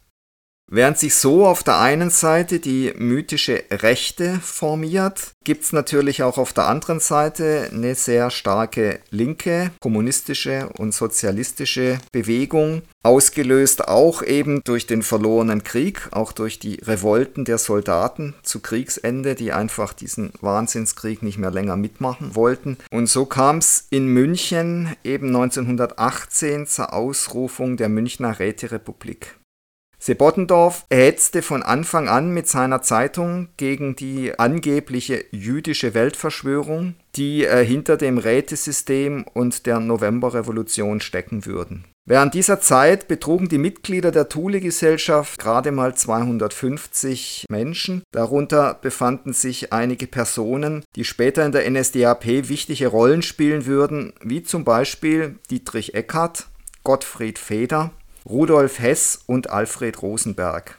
Während 0.71 0.99
sich 0.99 1.15
so 1.15 1.47
auf 1.47 1.63
der 1.63 1.79
einen 1.79 2.09
Seite 2.09 2.59
die 2.59 2.95
mythische 2.97 3.65
Rechte 3.71 4.41
formiert, 4.41 5.35
gibt 5.45 5.65
es 5.65 5.75
natürlich 5.75 6.23
auch 6.23 6.39
auf 6.39 6.55
der 6.55 6.67
anderen 6.67 7.01
Seite 7.01 7.69
eine 7.71 7.95
sehr 7.95 8.31
starke 8.31 9.01
linke, 9.11 9.73
kommunistische 9.81 10.71
und 10.79 10.95
sozialistische 10.95 11.99
Bewegung, 12.13 12.81
ausgelöst 13.03 13.87
auch 13.87 14.23
eben 14.23 14.65
durch 14.65 14.87
den 14.87 15.03
verlorenen 15.03 15.65
Krieg, 15.65 16.09
auch 16.13 16.33
durch 16.33 16.59
die 16.59 16.77
Revolten 16.77 17.45
der 17.45 17.59
Soldaten 17.59 18.35
zu 18.43 18.61
Kriegsende, 18.61 19.35
die 19.35 19.53
einfach 19.53 19.93
diesen 19.93 20.33
Wahnsinnskrieg 20.41 21.23
nicht 21.23 21.37
mehr 21.37 21.51
länger 21.51 21.77
mitmachen 21.77 22.35
wollten. 22.35 22.79
Und 22.91 23.07
so 23.07 23.27
kam 23.27 23.59
es 23.59 23.87
in 23.91 24.07
München 24.07 24.97
eben 25.05 25.27
1918 25.27 26.67
zur 26.67 26.95
Ausrufung 26.95 27.77
der 27.77 27.91
Münchner 27.91 28.39
Räterepublik. 28.39 29.37
Sebottendorf 30.05 30.85
hetzte 30.91 31.41
von 31.41 31.63
Anfang 31.63 32.11
an 32.11 32.31
mit 32.31 32.47
seiner 32.47 32.83
Zeitung 32.83 33.49
gegen 33.57 33.97
die 33.97 34.39
angebliche 34.39 35.25
jüdische 35.31 35.95
Weltverschwörung, 35.95 36.97
die 37.17 37.47
äh, 37.47 37.65
hinter 37.65 37.97
dem 37.97 38.19
Rätesystem 38.19 39.25
und 39.33 39.65
der 39.65 39.81
Novemberrevolution 39.81 41.01
stecken 41.01 41.47
würden. 41.47 41.87
Während 42.05 42.35
dieser 42.35 42.61
Zeit 42.61 43.09
betrugen 43.09 43.49
die 43.49 43.57
Mitglieder 43.57 44.13
der 44.13 44.29
Thule-Gesellschaft 44.29 45.41
gerade 45.41 45.73
mal 45.73 45.95
250 45.95 47.47
Menschen. 47.49 48.03
Darunter 48.13 48.75
befanden 48.75 49.33
sich 49.33 49.73
einige 49.73 50.07
Personen, 50.07 50.85
die 50.97 51.05
später 51.05 51.47
in 51.47 51.53
der 51.53 51.71
NSDAP 51.71 52.27
wichtige 52.51 52.89
Rollen 52.89 53.23
spielen 53.23 53.65
würden, 53.65 54.13
wie 54.21 54.43
zum 54.43 54.65
Beispiel 54.65 55.37
Dietrich 55.51 55.95
Eckart, 55.95 56.49
Gottfried 56.83 57.39
Feder, 57.39 57.91
Rudolf 58.27 58.79
Hess 58.79 59.19
und 59.27 59.51
Alfred 59.51 60.01
Rosenberg. 60.01 60.79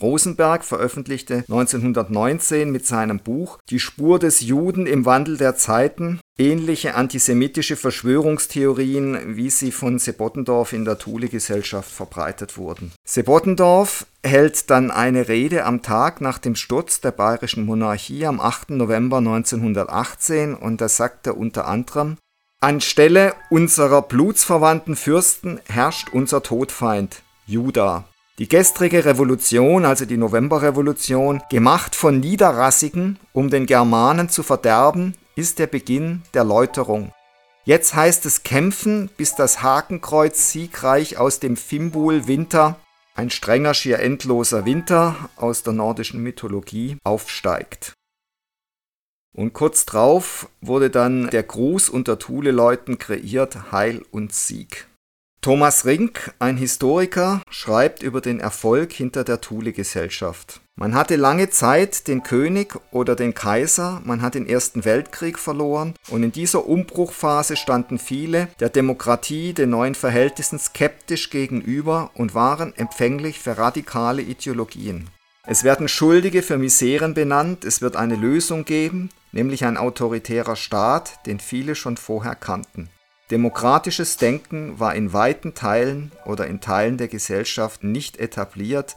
Rosenberg 0.00 0.64
veröffentlichte 0.64 1.44
1919 1.48 2.70
mit 2.70 2.86
seinem 2.86 3.18
Buch 3.18 3.58
Die 3.68 3.80
Spur 3.80 4.18
des 4.18 4.40
Juden 4.40 4.86
im 4.86 5.04
Wandel 5.04 5.36
der 5.36 5.56
Zeiten 5.56 6.20
ähnliche 6.38 6.94
antisemitische 6.94 7.76
Verschwörungstheorien, 7.76 9.36
wie 9.36 9.50
sie 9.50 9.70
von 9.70 9.98
Sebottendorf 9.98 10.72
in 10.72 10.84
der 10.84 10.98
Thule-Gesellschaft 10.98 11.90
verbreitet 11.90 12.56
wurden. 12.56 12.92
Sebottendorf 13.06 14.06
hält 14.24 14.70
dann 14.70 14.90
eine 14.90 15.28
Rede 15.28 15.64
am 15.64 15.82
Tag 15.82 16.20
nach 16.20 16.38
dem 16.38 16.54
Sturz 16.54 17.00
der 17.00 17.10
bayerischen 17.10 17.66
Monarchie 17.66 18.26
am 18.26 18.40
8. 18.40 18.70
November 18.70 19.18
1918 19.18 20.54
und 20.54 20.80
da 20.80 20.88
sagt 20.88 21.26
er 21.26 21.36
unter 21.36 21.66
anderem 21.66 22.16
Anstelle 22.62 23.34
unserer 23.50 24.02
blutsverwandten 24.02 24.94
Fürsten 24.94 25.60
herrscht 25.66 26.10
unser 26.12 26.44
Todfeind, 26.44 27.22
Juda. 27.44 28.04
Die 28.38 28.48
gestrige 28.48 29.04
Revolution, 29.04 29.84
also 29.84 30.04
die 30.04 30.16
Novemberrevolution, 30.16 31.42
gemacht 31.50 31.96
von 31.96 32.20
Niederrassigen, 32.20 33.18
um 33.32 33.50
den 33.50 33.66
Germanen 33.66 34.28
zu 34.28 34.44
verderben, 34.44 35.16
ist 35.34 35.58
der 35.58 35.66
Beginn 35.66 36.22
der 36.34 36.44
Läuterung. 36.44 37.10
Jetzt 37.64 37.96
heißt 37.96 38.26
es 38.26 38.44
kämpfen, 38.44 39.10
bis 39.16 39.34
das 39.34 39.64
Hakenkreuz 39.64 40.52
siegreich 40.52 41.18
aus 41.18 41.40
dem 41.40 41.56
Fimbul 41.56 42.28
Winter, 42.28 42.76
ein 43.16 43.30
strenger, 43.30 43.74
schier 43.74 43.98
endloser 43.98 44.64
Winter 44.66 45.16
aus 45.34 45.64
der 45.64 45.72
nordischen 45.72 46.22
Mythologie, 46.22 46.96
aufsteigt. 47.02 47.94
Und 49.34 49.54
kurz 49.54 49.86
drauf 49.86 50.48
wurde 50.60 50.90
dann 50.90 51.30
der 51.30 51.42
Gruß 51.42 51.88
unter 51.88 52.18
Thule-Leuten 52.18 52.98
kreiert, 52.98 53.72
Heil 53.72 54.02
und 54.10 54.34
Sieg. 54.34 54.86
Thomas 55.40 55.86
Rink, 55.86 56.32
ein 56.38 56.56
Historiker, 56.56 57.42
schreibt 57.50 58.04
über 58.04 58.20
den 58.20 58.38
Erfolg 58.38 58.92
hinter 58.92 59.24
der 59.24 59.40
Thule-Gesellschaft. 59.40 60.60
Man 60.76 60.94
hatte 60.94 61.16
lange 61.16 61.50
Zeit 61.50 62.06
den 62.06 62.22
König 62.22 62.78
oder 62.92 63.16
den 63.16 63.34
Kaiser, 63.34 64.00
man 64.04 64.22
hat 64.22 64.36
den 64.36 64.46
Ersten 64.46 64.84
Weltkrieg 64.84 65.40
verloren 65.40 65.94
und 66.08 66.22
in 66.22 66.30
dieser 66.30 66.66
Umbruchphase 66.66 67.56
standen 67.56 67.98
viele 67.98 68.48
der 68.60 68.68
Demokratie, 68.68 69.52
den 69.52 69.70
neuen 69.70 69.96
Verhältnissen 69.96 70.60
skeptisch 70.60 71.30
gegenüber 71.30 72.10
und 72.14 72.34
waren 72.34 72.72
empfänglich 72.76 73.40
für 73.40 73.58
radikale 73.58 74.22
Ideologien. 74.22 75.10
Es 75.44 75.64
werden 75.64 75.88
Schuldige 75.88 76.40
für 76.40 76.56
Miseren 76.56 77.14
benannt, 77.14 77.64
es 77.64 77.82
wird 77.82 77.96
eine 77.96 78.14
Lösung 78.14 78.64
geben, 78.64 79.10
nämlich 79.32 79.64
ein 79.64 79.76
autoritärer 79.76 80.54
Staat, 80.54 81.26
den 81.26 81.40
viele 81.40 81.74
schon 81.74 81.96
vorher 81.96 82.36
kannten. 82.36 82.88
Demokratisches 83.32 84.18
Denken 84.18 84.78
war 84.78 84.94
in 84.94 85.12
weiten 85.12 85.54
Teilen 85.54 86.12
oder 86.26 86.46
in 86.46 86.60
Teilen 86.60 86.96
der 86.96 87.08
Gesellschaft 87.08 87.82
nicht 87.82 88.18
etabliert. 88.18 88.94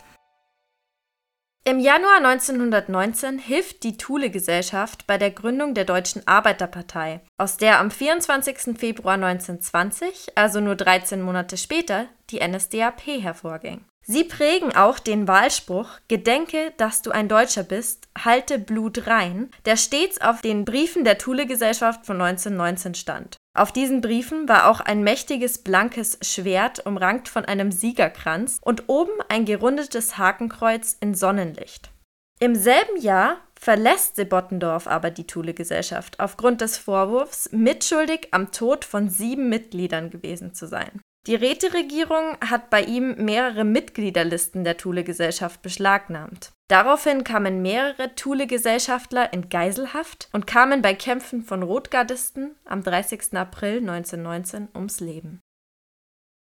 Im 1.67 1.79
Januar 1.79 2.17
1919 2.17 3.39
hilft 3.39 3.81
die 3.83 3.97
Thule-Gesellschaft 3.97 5.07
bei 5.07 5.17
der 5.17 5.31
Gründung 5.31 5.73
der 5.73 5.85
Deutschen 5.85 6.27
Arbeiterpartei, 6.27 7.21
aus 7.39 7.57
der 7.57 7.79
am 7.79 7.89
24. 7.89 8.77
Februar 8.77 9.15
1920, 9.15 10.37
also 10.37 10.59
nur 10.59 10.75
13 10.75 11.23
Monate 11.23 11.57
später, 11.57 12.05
die 12.29 12.45
NSDAP 12.47 13.07
hervorging. 13.07 13.83
Sie 14.07 14.23
prägen 14.23 14.75
auch 14.75 14.99
den 14.99 15.27
Wahlspruch 15.27 15.89
Gedenke, 16.07 16.73
dass 16.77 17.01
du 17.01 17.09
ein 17.09 17.27
Deutscher 17.27 17.63
bist, 17.63 18.07
halte 18.23 18.59
Blut 18.59 19.07
rein, 19.07 19.49
der 19.65 19.77
stets 19.77 20.21
auf 20.21 20.41
den 20.41 20.63
Briefen 20.63 21.03
der 21.03 21.17
Thule-Gesellschaft 21.17 22.05
von 22.05 22.21
1919 22.21 22.93
stand. 22.93 23.37
Auf 23.57 23.71
diesen 23.71 24.01
Briefen 24.01 24.47
war 24.47 24.69
auch 24.69 24.79
ein 24.79 25.03
mächtiges 25.03 25.57
blankes 25.57 26.19
Schwert 26.21 26.85
umrankt 26.85 27.29
von 27.29 27.45
einem 27.45 27.71
Siegerkranz 27.71 28.59
und 28.61 28.89
oben 28.89 29.13
ein 29.27 29.45
gerundetes 29.45 30.19
Hakenkreuz 30.19 30.97
in 30.99 31.15
Sonnenlicht. 31.15 31.89
Im 32.39 32.53
selben 32.53 32.99
Jahr 32.99 33.37
verlässt 33.59 34.17
Sebottendorf 34.17 34.85
aber 34.87 35.09
die 35.09 35.25
Thule-Gesellschaft 35.25 36.19
aufgrund 36.19 36.61
des 36.61 36.77
Vorwurfs, 36.77 37.49
mitschuldig 37.51 38.27
am 38.31 38.51
Tod 38.51 38.85
von 38.85 39.09
sieben 39.09 39.49
Mitgliedern 39.49 40.11
gewesen 40.11 40.53
zu 40.53 40.67
sein. 40.67 41.01
Die 41.27 41.35
Räteregierung 41.35 42.37
hat 42.39 42.69
bei 42.69 42.83
ihm 42.83 43.15
mehrere 43.25 43.63
Mitgliederlisten 43.63 44.63
der 44.63 44.77
Thule-Gesellschaft 44.77 45.63
beschlagnahmt. 45.63 46.51
Daraufhin 46.67 47.23
kamen 47.23 47.63
mehrere 47.63 48.13
Thule-Gesellschaftler 48.13 49.33
in 49.33 49.49
Geiselhaft 49.49 50.29
und 50.33 50.45
kamen 50.45 50.83
bei 50.83 50.93
Kämpfen 50.93 51.41
von 51.41 51.63
Rotgardisten 51.63 52.55
am 52.63 52.83
30. 52.83 53.35
April 53.35 53.77
1919 53.77 54.69
ums 54.75 54.99
Leben 54.99 55.41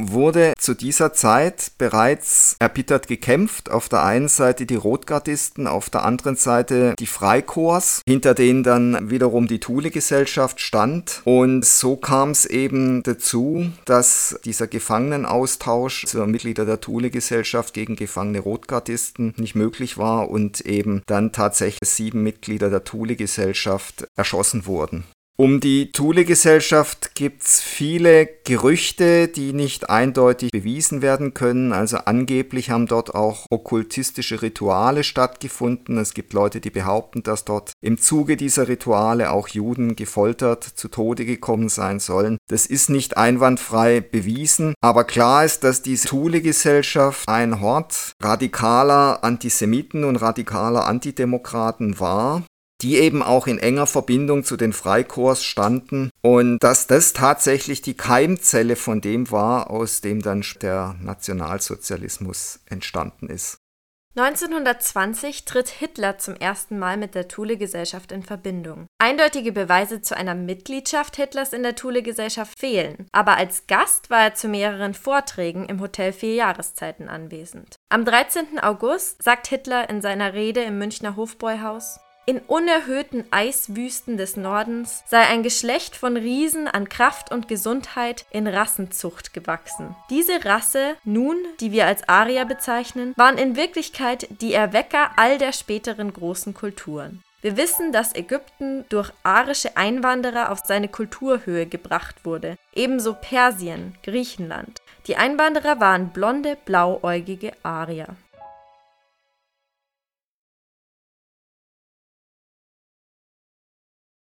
wurde 0.01 0.53
zu 0.57 0.73
dieser 0.73 1.13
Zeit 1.13 1.71
bereits 1.77 2.55
erbittert 2.59 3.07
gekämpft. 3.07 3.71
Auf 3.71 3.89
der 3.89 4.03
einen 4.03 4.27
Seite 4.27 4.65
die 4.65 4.75
Rotgardisten, 4.75 5.67
auf 5.67 5.89
der 5.89 6.03
anderen 6.05 6.35
Seite 6.35 6.95
die 6.99 7.07
Freikorps, 7.07 8.01
hinter 8.07 8.33
denen 8.33 8.63
dann 8.63 9.09
wiederum 9.09 9.47
die 9.47 9.59
Thule-Gesellschaft 9.59 10.59
stand. 10.59 11.21
Und 11.25 11.65
so 11.65 11.95
kam 11.95 12.31
es 12.31 12.45
eben 12.45 13.03
dazu, 13.03 13.71
dass 13.85 14.39
dieser 14.45 14.67
Gefangenenaustausch 14.67 16.05
zur 16.05 16.27
Mitglieder 16.27 16.65
der 16.65 16.81
Thule-Gesellschaft 16.81 17.73
gegen 17.73 17.95
gefangene 17.95 18.39
Rotgardisten 18.39 19.33
nicht 19.37 19.55
möglich 19.55 19.97
war 19.97 20.29
und 20.29 20.61
eben 20.61 21.01
dann 21.05 21.31
tatsächlich 21.31 21.89
sieben 21.89 22.23
Mitglieder 22.23 22.69
der 22.69 22.83
Thule-Gesellschaft 22.83 24.07
erschossen 24.15 24.65
wurden. 24.65 25.03
Um 25.35 25.59
die 25.59 25.91
Thule-Gesellschaft 25.91 27.15
gibt's 27.15 27.59
viele 27.59 28.29
Gerüchte, 28.43 29.27
die 29.27 29.51
nicht 29.51 29.89
eindeutig 29.89 30.51
bewiesen 30.51 31.01
werden 31.01 31.33
können. 31.33 31.73
Also 31.73 31.97
angeblich 31.97 32.69
haben 32.69 32.85
dort 32.85 33.15
auch 33.15 33.47
okkultistische 33.49 34.43
Rituale 34.43 35.03
stattgefunden. 35.03 35.97
Es 35.97 36.13
gibt 36.13 36.33
Leute, 36.33 36.61
die 36.61 36.69
behaupten, 36.69 37.23
dass 37.23 37.45
dort 37.45 37.71
im 37.81 37.97
Zuge 37.97 38.37
dieser 38.37 38.67
Rituale 38.67 39.31
auch 39.31 39.47
Juden 39.47 39.95
gefoltert 39.95 40.63
zu 40.63 40.87
Tode 40.87 41.25
gekommen 41.25 41.67
sein 41.67 41.99
sollen. 41.99 42.37
Das 42.47 42.67
ist 42.67 42.91
nicht 42.91 43.17
einwandfrei 43.17 44.01
bewiesen, 44.01 44.75
aber 44.81 45.03
klar 45.03 45.45
ist, 45.45 45.63
dass 45.63 45.81
diese 45.81 46.09
Thule-Gesellschaft 46.09 47.27
ein 47.27 47.59
Hort 47.59 48.11
radikaler 48.21 49.23
Antisemiten 49.23 50.03
und 50.03 50.17
radikaler 50.17 50.85
Antidemokraten 50.85 51.99
war 51.99 52.43
die 52.81 52.97
eben 52.97 53.23
auch 53.23 53.47
in 53.47 53.59
enger 53.59 53.87
Verbindung 53.87 54.43
zu 54.43 54.57
den 54.57 54.73
Freikorps 54.73 55.43
standen 55.43 56.09
und 56.21 56.59
dass 56.59 56.87
das 56.87 57.13
tatsächlich 57.13 57.81
die 57.81 57.95
Keimzelle 57.95 58.75
von 58.75 59.01
dem 59.01 59.31
war, 59.31 59.69
aus 59.69 60.01
dem 60.01 60.21
dann 60.21 60.43
der 60.61 60.95
Nationalsozialismus 61.01 62.59
entstanden 62.69 63.29
ist. 63.29 63.59
1920 64.15 65.45
tritt 65.45 65.69
Hitler 65.69 66.19
zum 66.19 66.35
ersten 66.35 66.77
Mal 66.77 66.97
mit 66.97 67.15
der 67.15 67.27
Thule-Gesellschaft 67.27 68.11
in 68.11 68.21
Verbindung. 68.21 68.85
Eindeutige 68.99 69.51
Beweise 69.51 70.03
zu 70.03 70.15
einer 70.15 70.35
Mitgliedschaft 70.35 71.15
Hitlers 71.15 71.51
in 71.51 71.63
der 71.63 71.75
Thule-Gesellschaft 71.75 72.59
fehlen, 72.59 73.07
aber 73.11 73.37
als 73.37 73.65
Gast 73.65 74.11
war 74.11 74.21
er 74.21 74.35
zu 74.35 74.49
mehreren 74.49 74.93
Vorträgen 74.93 75.65
im 75.65 75.81
Hotel 75.81 76.13
Vier 76.13 76.35
Jahreszeiten 76.35 77.09
anwesend. 77.09 77.75
Am 77.89 78.05
13. 78.05 78.59
August 78.59 79.23
sagt 79.23 79.47
Hitler 79.47 79.89
in 79.89 80.03
seiner 80.03 80.33
Rede 80.33 80.61
im 80.61 80.77
Münchner 80.77 81.15
Hofbräuhaus 81.15 81.99
in 82.25 82.39
unerhöhten 82.39 83.25
Eiswüsten 83.31 84.17
des 84.17 84.37
Nordens 84.37 85.03
sei 85.07 85.21
ein 85.21 85.43
Geschlecht 85.43 85.95
von 85.95 86.15
Riesen 86.15 86.67
an 86.67 86.87
Kraft 86.87 87.31
und 87.31 87.47
Gesundheit 87.47 88.25
in 88.31 88.47
Rassenzucht 88.47 89.33
gewachsen. 89.33 89.95
Diese 90.09 90.45
Rasse, 90.45 90.95
nun, 91.03 91.37
die 91.59 91.71
wir 91.71 91.85
als 91.85 92.07
Arier 92.07 92.45
bezeichnen, 92.45 93.13
waren 93.17 93.37
in 93.37 93.55
Wirklichkeit 93.55 94.27
die 94.41 94.53
Erwecker 94.53 95.11
all 95.17 95.37
der 95.37 95.51
späteren 95.51 96.13
großen 96.13 96.53
Kulturen. 96.53 97.21
Wir 97.41 97.57
wissen, 97.57 97.91
dass 97.91 98.15
Ägypten 98.15 98.85
durch 98.87 99.11
arische 99.23 99.75
Einwanderer 99.75 100.49
auf 100.49 100.59
seine 100.63 100.87
Kulturhöhe 100.87 101.65
gebracht 101.65 102.23
wurde, 102.23 102.55
ebenso 102.73 103.13
Persien, 103.13 103.95
Griechenland. 104.01 104.81
Die 105.07 105.17
Einwanderer 105.17 105.81
waren 105.81 106.11
blonde, 106.11 106.57
blauäugige 106.63 107.51
Arier. 107.61 108.15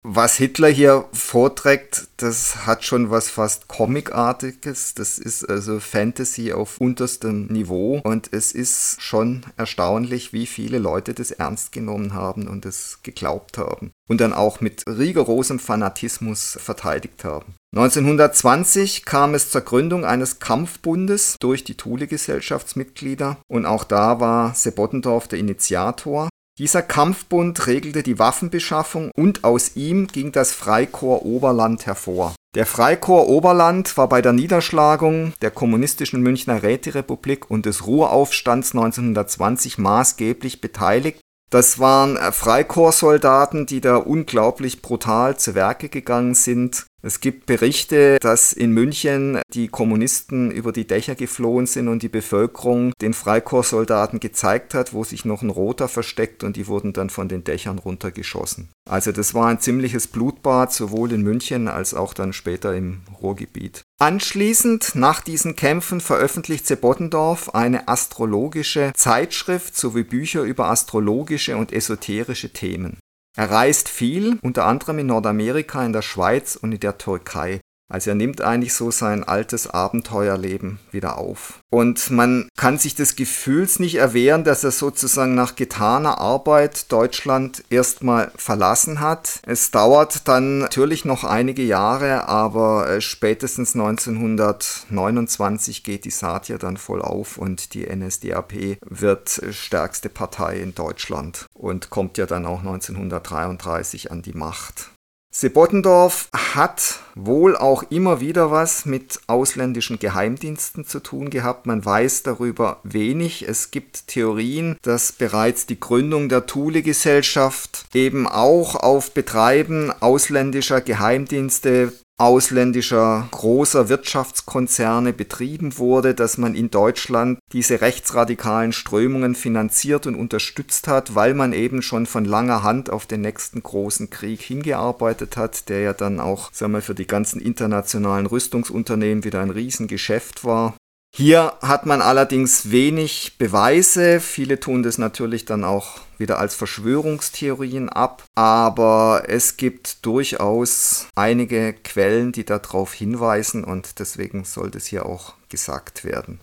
Was 0.09 0.37
Hitler 0.37 0.69
hier 0.69 1.05
vorträgt, 1.13 2.07
das 2.19 2.65
hat 2.65 2.85
schon 2.85 3.11
was 3.11 3.29
fast 3.29 3.67
Comicartiges. 3.67 4.95
Das 4.95 5.19
ist 5.19 5.45
also 5.45 5.81
Fantasy 5.81 6.53
auf 6.53 6.81
unterstem 6.81 7.47
Niveau. 7.47 8.01
Und 8.05 8.33
es 8.33 8.53
ist 8.53 9.03
schon 9.03 9.45
erstaunlich, 9.57 10.33
wie 10.33 10.47
viele 10.47 10.79
Leute 10.79 11.13
das 11.13 11.33
ernst 11.33 11.73
genommen 11.73 12.15
haben 12.15 12.47
und 12.47 12.65
es 12.67 13.01
geglaubt 13.03 13.59
haben. 13.59 13.91
Und 14.09 14.21
dann 14.21 14.33
auch 14.33 14.61
mit 14.61 14.85
rigorosem 14.87 15.59
Fanatismus 15.59 16.57
verteidigt 16.61 17.25
haben. 17.25 17.57
1920 17.75 19.05
kam 19.05 19.35
es 19.35 19.51
zur 19.51 19.63
Gründung 19.63 20.05
eines 20.05 20.39
Kampfbundes 20.39 21.37
durch 21.41 21.65
die 21.65 21.77
Thule-Gesellschaftsmitglieder 21.77 23.39
und 23.49 23.67
auch 23.67 23.85
da 23.85 24.21
war 24.21 24.55
Sebottendorf 24.55 25.27
der 25.27 25.41
Initiator. 25.41 26.29
Dieser 26.59 26.81
Kampfbund 26.81 27.67
regelte 27.67 28.03
die 28.03 28.19
Waffenbeschaffung 28.19 29.11
und 29.15 29.45
aus 29.45 29.77
ihm 29.77 30.07
ging 30.07 30.33
das 30.33 30.53
Freikorps 30.53 31.25
Oberland 31.27 31.85
hervor. 31.85 32.35
Der 32.55 32.65
Freikorps 32.65 33.29
Oberland 33.29 33.95
war 33.99 34.09
bei 34.09 34.23
der 34.23 34.33
Niederschlagung 34.33 35.35
der 35.43 35.51
kommunistischen 35.51 36.23
Münchner 36.23 36.63
Räterepublik 36.63 37.51
und 37.51 37.67
des 37.67 37.87
Ruhraufstands 37.87 38.73
1920 38.73 39.77
maßgeblich 39.77 40.63
beteiligt 40.63 41.21
das 41.51 41.79
waren 41.79 42.17
Freikorpssoldaten, 42.17 43.67
die 43.67 43.81
da 43.81 43.97
unglaublich 43.97 44.83
brutal 44.83 45.37
zu 45.37 45.55
Werke 45.55 45.89
gegangen 45.89 46.35
sind. 46.35 46.87
Es 47.07 47.21
gibt 47.21 47.47
Berichte, 47.47 48.19
dass 48.21 48.53
in 48.53 48.73
München 48.73 49.41
die 49.55 49.69
Kommunisten 49.69 50.51
über 50.51 50.73
die 50.73 50.89
Dächer 50.89 51.15
geflohen 51.15 51.69
sind 51.69 51.87
und 51.87 52.03
die 52.03 52.09
Bevölkerung 52.09 52.93
den 53.01 53.15
Freikorpssoldaten 53.15 54.19
gezeigt 54.19 54.75
hat, 54.75 54.93
wo 54.93 55.05
sich 55.05 55.25
noch 55.25 55.41
ein 55.41 55.51
Roter 55.51 55.87
versteckt 55.87 56.43
und 56.43 56.57
die 56.57 56.67
wurden 56.67 56.93
dann 56.93 57.09
von 57.09 57.29
den 57.29 57.45
Dächern 57.45 57.79
runtergeschossen. 57.79 58.71
Also 58.91 59.13
das 59.13 59.35
war 59.35 59.47
ein 59.47 59.61
ziemliches 59.61 60.09
Blutbad, 60.09 60.73
sowohl 60.73 61.13
in 61.13 61.23
München 61.23 61.69
als 61.69 61.95
auch 61.95 62.13
dann 62.13 62.33
später 62.33 62.75
im 62.75 63.03
Ruhrgebiet. 63.23 63.83
Anschließend, 64.01 64.97
nach 64.97 65.21
diesen 65.21 65.55
Kämpfen, 65.55 66.01
veröffentlicht 66.01 66.67
Sebottendorf 66.67 67.55
eine 67.55 67.87
astrologische 67.87 68.91
Zeitschrift 68.97 69.77
sowie 69.77 70.03
Bücher 70.03 70.43
über 70.43 70.71
astrologische 70.71 71.57
und 71.57 71.73
esoterische 71.73 72.53
Themen. 72.53 72.99
Er 73.39 73.51
reist 73.51 73.91
viel, 73.91 74.39
unter 74.41 74.65
anderem 74.65 74.99
in 74.99 75.09
Nordamerika, 75.09 75.85
in 75.85 75.93
der 75.93 76.01
Schweiz 76.01 76.57
und 76.57 76.73
in 76.73 76.81
der 76.81 76.97
Türkei. 76.97 77.61
Also 77.89 78.11
er 78.11 78.17
nimmt 78.17 78.41
eigentlich 78.41 78.75
so 78.75 78.91
sein 78.91 79.23
altes 79.23 79.69
Abenteuerleben 79.69 80.81
wieder 80.91 81.19
auf. 81.19 81.61
Und 81.71 82.11
man 82.11 82.49
kann 82.57 82.79
sich 82.79 82.97
des 82.97 83.17
Gefühls 83.17 83.79
nicht 83.79 83.97
erwehren, 83.97 84.45
dass 84.45 84.65
er 84.65 84.73
sozusagen 84.73 85.35
nach 85.35 85.57
getaner 85.57 86.19
Arbeit 86.19 86.91
Deutschland 86.91 87.63
erstmal 87.71 88.33
verlassen 88.37 89.01
hat. 89.01 89.41
Es 89.47 89.71
dauert 89.71 90.27
dann 90.27 90.59
natürlich 90.59 91.05
noch 91.05 91.23
einige 91.25 91.63
Jahre, 91.63 92.29
aber 92.29 92.89
äh, 92.89 93.01
spätestens 93.01 93.75
1929 93.75 95.85
geht 95.85 96.05
die 96.05 96.11
Saat 96.11 96.49
ja 96.49 96.59
dann 96.59 96.77
voll 96.77 97.03
auf 97.03 97.39
und 97.39 97.75
die 97.75 97.87
NSDAP 97.87 98.79
wird 98.85 99.39
äh, 99.39 99.53
stärkste 99.53 100.09
Partei 100.09 100.59
in 100.59 100.75
Deutschland 100.75 101.47
und 101.55 101.91
kommt 101.91 102.19
ja 102.19 102.27
dann 102.27 102.47
auch 102.47 102.59
1933 102.61 104.11
an 104.11 104.23
die 104.23 104.33
Macht. 104.33 104.91
Sebottendorf 105.39 106.31
hat 106.33 107.01
wohl 107.15 107.59
auch 107.59 107.83
immer 107.91 108.23
wieder 108.23 108.51
was 108.51 108.87
mit 108.87 109.21
ausländischen 109.27 109.99
Geheimdiensten 109.99 110.87
zu 110.87 110.99
tun 110.99 111.29
gehabt. 111.29 111.67
Man 111.67 111.85
weiß 111.85 112.23
darüber 112.23 112.81
wenig. 112.85 113.47
Es 113.47 113.71
gibt 113.71 114.07
Theorien, 114.07 114.79
dass 114.81 115.13
bereits 115.13 115.67
die 115.67 115.79
Gründung 115.79 116.31
der 116.31 116.47
Thule-Gesellschaft 116.47 117.85
eben 117.93 118.27
auch 118.27 118.77
auf 118.77 119.13
Betreiben 119.13 119.93
ausländischer 120.01 120.81
Geheimdienste 120.81 121.93
ausländischer 122.19 123.29
großer 123.31 123.89
Wirtschaftskonzerne 123.91 125.13
betrieben 125.13 125.77
wurde, 125.77 126.15
dass 126.15 126.39
man 126.39 126.55
in 126.55 126.71
Deutschland 126.71 127.39
diese 127.53 127.83
rechtsradikalen 127.83 128.73
Strömungen 128.73 129.35
finanziert 129.35 130.07
und 130.07 130.15
unterstützt 130.15 130.89
hat, 130.89 131.15
weil 131.15 131.35
man 131.35 131.53
eben 131.53 131.83
schon 131.83 132.07
von 132.07 132.25
langer 132.25 132.63
Hand 132.63 132.89
auf 132.89 133.05
den 133.07 133.21
nächsten 133.21 133.63
großen 133.63 134.09
Krieg 134.09 134.41
hingearbeitet 134.41 135.37
hat, 135.37 135.69
der 135.69 135.81
ja 135.81 135.93
dann 135.93 136.19
auch 136.19 136.53
sagen 136.53 136.73
wir, 136.73 136.83
für 136.83 136.95
die 136.95 137.07
ganzen 137.07 137.41
internationalen 137.41 138.27
Rüstungsunternehmen 138.27 139.25
wieder 139.25 139.41
ein 139.41 139.51
Riesengeschäft 139.51 140.45
war. 140.45 140.75
Hier 141.19 141.55
hat 141.63 141.87
man 141.87 142.03
allerdings 142.03 142.71
wenig 142.71 143.39
Beweise. 143.39 144.21
Viele 144.21 144.61
tun 144.61 144.83
das 144.83 144.99
natürlich 144.99 145.47
dann 145.47 145.65
auch 145.65 146.01
wieder 146.19 146.39
als 146.39 146.55
Verschwörungstheorien 146.55 147.89
ab. 147.89 148.23
Aber 148.35 149.23
es 149.27 149.57
gibt 149.57 150.05
durchaus 150.05 151.07
einige 151.15 151.73
Quellen, 151.73 152.33
die 152.33 152.45
darauf 152.45 152.93
hinweisen 152.93 153.65
und 153.65 153.99
deswegen 153.99 154.45
sollte 154.45 154.77
es 154.77 154.85
hier 154.85 155.07
auch 155.07 155.33
gesagt 155.49 156.05
werden. 156.05 156.39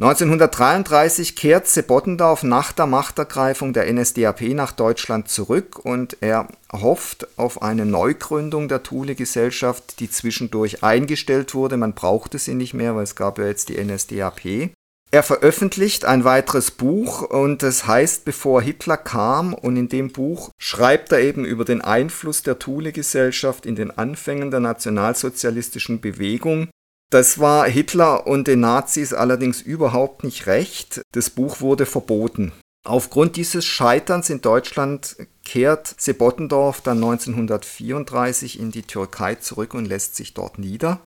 1933 0.00 1.34
kehrt 1.34 1.66
Sebottendorf 1.66 2.44
nach 2.44 2.70
der 2.70 2.86
Machtergreifung 2.86 3.72
der 3.72 3.92
NSDAP 3.92 4.42
nach 4.54 4.70
Deutschland 4.70 5.28
zurück 5.28 5.84
und 5.84 6.18
er 6.20 6.46
hofft 6.72 7.26
auf 7.36 7.62
eine 7.62 7.84
Neugründung 7.84 8.68
der 8.68 8.84
Thule-Gesellschaft, 8.84 9.98
die 9.98 10.08
zwischendurch 10.08 10.84
eingestellt 10.84 11.52
wurde. 11.52 11.76
Man 11.76 11.94
brauchte 11.94 12.38
sie 12.38 12.54
nicht 12.54 12.74
mehr, 12.74 12.94
weil 12.94 13.02
es 13.02 13.16
gab 13.16 13.40
ja 13.40 13.46
jetzt 13.46 13.70
die 13.70 13.84
NSDAP. 13.84 14.70
Er 15.10 15.24
veröffentlicht 15.24 16.04
ein 16.04 16.22
weiteres 16.22 16.70
Buch 16.70 17.22
und 17.22 17.64
das 17.64 17.88
heißt 17.88 18.24
Bevor 18.24 18.62
Hitler 18.62 18.98
kam 18.98 19.52
und 19.52 19.76
in 19.76 19.88
dem 19.88 20.12
Buch 20.12 20.50
schreibt 20.60 21.10
er 21.10 21.22
eben 21.22 21.44
über 21.44 21.64
den 21.64 21.80
Einfluss 21.80 22.44
der 22.44 22.60
Thule-Gesellschaft 22.60 23.66
in 23.66 23.74
den 23.74 23.90
Anfängen 23.90 24.52
der 24.52 24.60
nationalsozialistischen 24.60 26.00
Bewegung 26.00 26.68
das 27.10 27.38
war 27.38 27.66
Hitler 27.66 28.26
und 28.26 28.48
den 28.48 28.60
Nazis 28.60 29.12
allerdings 29.12 29.62
überhaupt 29.62 30.24
nicht 30.24 30.46
recht. 30.46 31.00
Das 31.12 31.30
Buch 31.30 31.60
wurde 31.60 31.86
verboten. 31.86 32.52
Aufgrund 32.84 33.36
dieses 33.36 33.64
Scheiterns 33.64 34.30
in 34.30 34.40
Deutschland 34.40 35.16
kehrt 35.44 35.94
Sebottendorf 35.98 36.80
dann 36.80 36.98
1934 36.98 38.60
in 38.60 38.70
die 38.70 38.82
Türkei 38.82 39.34
zurück 39.34 39.74
und 39.74 39.86
lässt 39.86 40.16
sich 40.16 40.34
dort 40.34 40.58
nieder. 40.58 41.00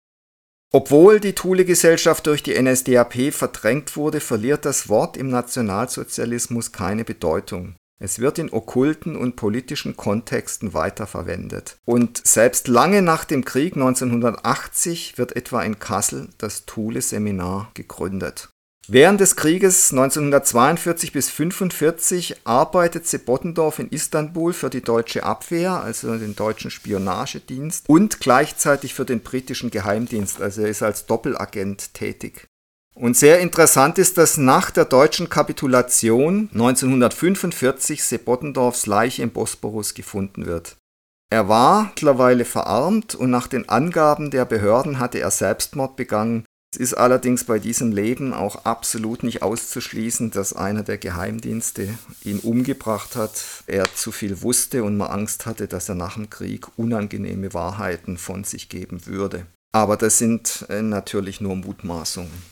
Obwohl 0.72 1.20
die 1.20 1.34
Thule-Gesellschaft 1.34 2.26
durch 2.26 2.42
die 2.42 2.60
NSDAP 2.60 3.32
verdrängt 3.32 3.96
wurde, 3.96 4.20
verliert 4.20 4.64
das 4.64 4.88
Wort 4.88 5.16
im 5.16 5.28
Nationalsozialismus 5.28 6.72
keine 6.72 7.04
Bedeutung. 7.04 7.76
Es 8.02 8.18
wird 8.18 8.40
in 8.40 8.52
okkulten 8.52 9.14
und 9.14 9.36
politischen 9.36 9.96
Kontexten 9.96 10.74
weiterverwendet. 10.74 11.76
Und 11.84 12.26
selbst 12.26 12.66
lange 12.66 13.00
nach 13.00 13.24
dem 13.24 13.44
Krieg 13.44 13.74
1980 13.74 15.18
wird 15.18 15.36
etwa 15.36 15.62
in 15.62 15.78
Kassel 15.78 16.28
das 16.36 16.66
Thule-Seminar 16.66 17.70
gegründet. 17.74 18.48
Während 18.88 19.20
des 19.20 19.36
Krieges 19.36 19.92
1942 19.92 21.12
bis 21.12 21.28
1945 21.28 22.38
arbeitet 22.42 23.06
Sebottendorf 23.06 23.78
in 23.78 23.90
Istanbul 23.90 24.52
für 24.52 24.70
die 24.70 24.80
deutsche 24.80 25.22
Abwehr, 25.22 25.80
also 25.80 26.18
den 26.18 26.34
deutschen 26.34 26.72
Spionagedienst, 26.72 27.88
und 27.88 28.18
gleichzeitig 28.18 28.94
für 28.94 29.04
den 29.04 29.20
britischen 29.20 29.70
Geheimdienst, 29.70 30.42
also 30.42 30.62
er 30.62 30.68
ist 30.68 30.82
als 30.82 31.06
Doppelagent 31.06 31.94
tätig. 31.94 32.48
Und 32.94 33.16
sehr 33.16 33.40
interessant 33.40 33.98
ist, 33.98 34.18
dass 34.18 34.36
nach 34.36 34.70
der 34.70 34.84
deutschen 34.84 35.28
Kapitulation 35.28 36.50
1945 36.52 38.04
Sebottendorfs 38.04 38.86
Leiche 38.86 39.22
im 39.22 39.30
Bosporus 39.30 39.94
gefunden 39.94 40.46
wird. 40.46 40.76
Er 41.30 41.48
war 41.48 41.84
mittlerweile 41.84 42.44
verarmt 42.44 43.14
und 43.14 43.30
nach 43.30 43.46
den 43.46 43.66
Angaben 43.66 44.30
der 44.30 44.44
Behörden 44.44 44.98
hatte 44.98 45.18
er 45.18 45.30
Selbstmord 45.30 45.96
begangen. 45.96 46.44
Es 46.74 46.80
ist 46.80 46.94
allerdings 46.94 47.44
bei 47.44 47.58
diesem 47.58 47.92
Leben 47.92 48.34
auch 48.34 48.66
absolut 48.66 49.22
nicht 49.22 49.42
auszuschließen, 49.42 50.30
dass 50.30 50.52
einer 50.52 50.82
der 50.82 50.98
Geheimdienste 50.98 51.88
ihn 52.24 52.38
umgebracht 52.38 53.16
hat, 53.16 53.42
er 53.66 53.84
zu 53.94 54.12
viel 54.12 54.42
wusste 54.42 54.84
und 54.84 54.98
man 54.98 55.10
Angst 55.10 55.46
hatte, 55.46 55.68
dass 55.68 55.88
er 55.88 55.94
nach 55.94 56.14
dem 56.14 56.28
Krieg 56.28 56.66
unangenehme 56.76 57.54
Wahrheiten 57.54 58.18
von 58.18 58.44
sich 58.44 58.68
geben 58.68 59.06
würde. 59.06 59.46
Aber 59.74 59.96
das 59.96 60.18
sind 60.18 60.66
äh, 60.68 60.82
natürlich 60.82 61.40
nur 61.40 61.56
Mutmaßungen. 61.56 62.51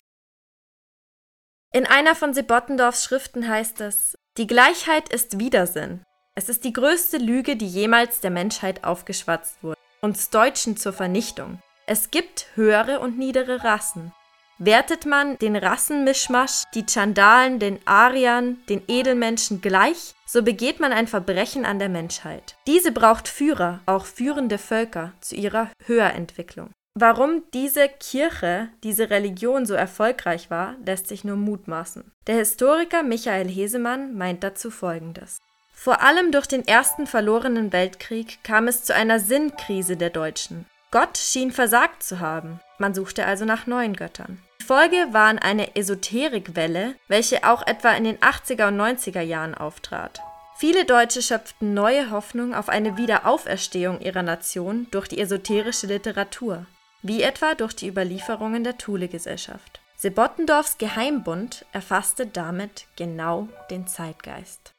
In 1.72 1.86
einer 1.86 2.16
von 2.16 2.34
Sebottendorfs 2.34 3.04
Schriften 3.04 3.48
heißt 3.48 3.80
es, 3.80 4.18
die 4.36 4.48
Gleichheit 4.48 5.08
ist 5.08 5.38
Widersinn. 5.38 6.02
Es 6.34 6.48
ist 6.48 6.64
die 6.64 6.72
größte 6.72 7.16
Lüge, 7.16 7.54
die 7.54 7.66
jemals 7.68 8.18
der 8.20 8.32
Menschheit 8.32 8.82
aufgeschwatzt 8.82 9.62
wurde. 9.62 9.78
Uns 10.00 10.30
Deutschen 10.30 10.76
zur 10.76 10.92
Vernichtung. 10.92 11.60
Es 11.86 12.10
gibt 12.10 12.46
höhere 12.56 12.98
und 12.98 13.18
niedere 13.18 13.62
Rassen. 13.62 14.12
Wertet 14.58 15.06
man 15.06 15.38
den 15.38 15.54
Rassenmischmasch, 15.54 16.64
die 16.74 16.86
Chandalen, 16.86 17.60
den 17.60 17.78
Ariern, 17.86 18.58
den 18.68 18.82
Edelmenschen 18.88 19.60
gleich, 19.60 20.14
so 20.26 20.42
begeht 20.42 20.80
man 20.80 20.92
ein 20.92 21.06
Verbrechen 21.06 21.64
an 21.64 21.78
der 21.78 21.88
Menschheit. 21.88 22.56
Diese 22.66 22.90
braucht 22.90 23.28
Führer, 23.28 23.78
auch 23.86 24.06
führende 24.06 24.58
Völker, 24.58 25.12
zu 25.20 25.36
ihrer 25.36 25.70
Höherentwicklung. 25.86 26.70
Warum 27.02 27.44
diese 27.54 27.88
Kirche, 27.88 28.68
diese 28.82 29.08
Religion 29.08 29.64
so 29.64 29.72
erfolgreich 29.72 30.50
war, 30.50 30.74
lässt 30.84 31.08
sich 31.08 31.24
nur 31.24 31.36
mutmaßen. 31.36 32.04
Der 32.26 32.34
Historiker 32.34 33.02
Michael 33.02 33.48
Hesemann 33.48 34.18
meint 34.18 34.44
dazu 34.44 34.70
Folgendes. 34.70 35.38
Vor 35.72 36.02
allem 36.02 36.30
durch 36.30 36.44
den 36.44 36.68
ersten 36.68 37.06
verlorenen 37.06 37.72
Weltkrieg 37.72 38.44
kam 38.44 38.68
es 38.68 38.84
zu 38.84 38.94
einer 38.94 39.18
Sinnkrise 39.18 39.96
der 39.96 40.10
Deutschen. 40.10 40.66
Gott 40.90 41.16
schien 41.16 41.52
versagt 41.52 42.02
zu 42.02 42.20
haben. 42.20 42.60
Man 42.76 42.92
suchte 42.92 43.24
also 43.24 43.46
nach 43.46 43.66
neuen 43.66 43.96
Göttern. 43.96 44.38
Die 44.60 44.66
Folge 44.66 45.06
war 45.12 45.42
eine 45.42 45.76
Esoterikwelle, 45.76 46.96
welche 47.08 47.48
auch 47.48 47.66
etwa 47.66 47.92
in 47.92 48.04
den 48.04 48.18
80er 48.18 48.68
und 48.68 48.78
90er 48.78 49.22
Jahren 49.22 49.54
auftrat. 49.54 50.20
Viele 50.58 50.84
Deutsche 50.84 51.22
schöpften 51.22 51.72
neue 51.72 52.10
Hoffnung 52.10 52.54
auf 52.54 52.68
eine 52.68 52.98
Wiederauferstehung 52.98 54.02
ihrer 54.02 54.22
Nation 54.22 54.86
durch 54.90 55.08
die 55.08 55.18
esoterische 55.18 55.86
Literatur 55.86 56.66
wie 57.02 57.22
etwa 57.22 57.54
durch 57.54 57.74
die 57.74 57.88
Überlieferungen 57.88 58.64
der 58.64 58.78
Thule-Gesellschaft. 58.78 59.80
Sebottendorfs 59.96 60.78
Geheimbund 60.78 61.66
erfasste 61.72 62.26
damit 62.26 62.86
genau 62.96 63.48
den 63.70 63.86
Zeitgeist 63.86 64.74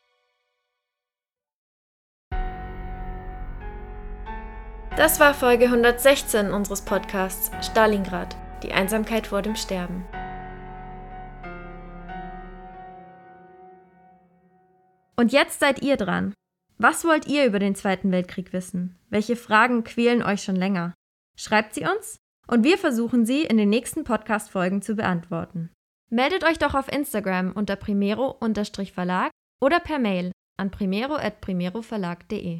Das 4.98 5.22
war 5.22 5.34
Folge 5.34 5.66
116 5.66 6.52
unseres 6.52 6.82
Podcasts 6.82 7.50
Stalingrad, 7.66 8.36
die 8.62 8.74
Einsamkeit 8.74 9.26
vor 9.26 9.42
dem 9.42 9.56
Sterben. 9.56 10.06
Und 15.16 15.32
jetzt 15.32 15.62
seid 15.62 15.82
ihr 15.82 15.96
dran. 15.96 16.34
Was 16.78 17.06
wollt 17.06 17.26
ihr 17.26 17.46
über 17.46 17.60
den 17.60 17.74
Zweiten 17.74 18.12
Weltkrieg 18.12 18.52
wissen? 18.52 18.98
Welche 19.10 19.38
Fragen 19.38 19.86
quälen 19.86 20.22
euch 20.22 20.44
schon 20.44 20.58
länger? 20.58 20.94
Schreibt 21.42 21.74
sie 21.74 21.86
uns 21.86 22.18
und 22.48 22.64
wir 22.64 22.78
versuchen 22.78 23.26
sie 23.26 23.42
in 23.42 23.58
den 23.58 23.70
nächsten 23.70 24.04
Podcast-Folgen 24.04 24.84
zu 24.84 24.94
beantworten. 24.96 25.72
Meldet 26.12 26.44
euch 26.44 26.60
doch 26.60 26.76
auf 26.76 26.92
Instagram 26.92 27.54
unter 27.54 27.76
primero-verlag 27.78 29.32
oder 29.60 29.80
per 29.80 29.98
Mail 29.98 30.32
an 30.60 30.70
primero.primeroverlag.de. 30.70 32.60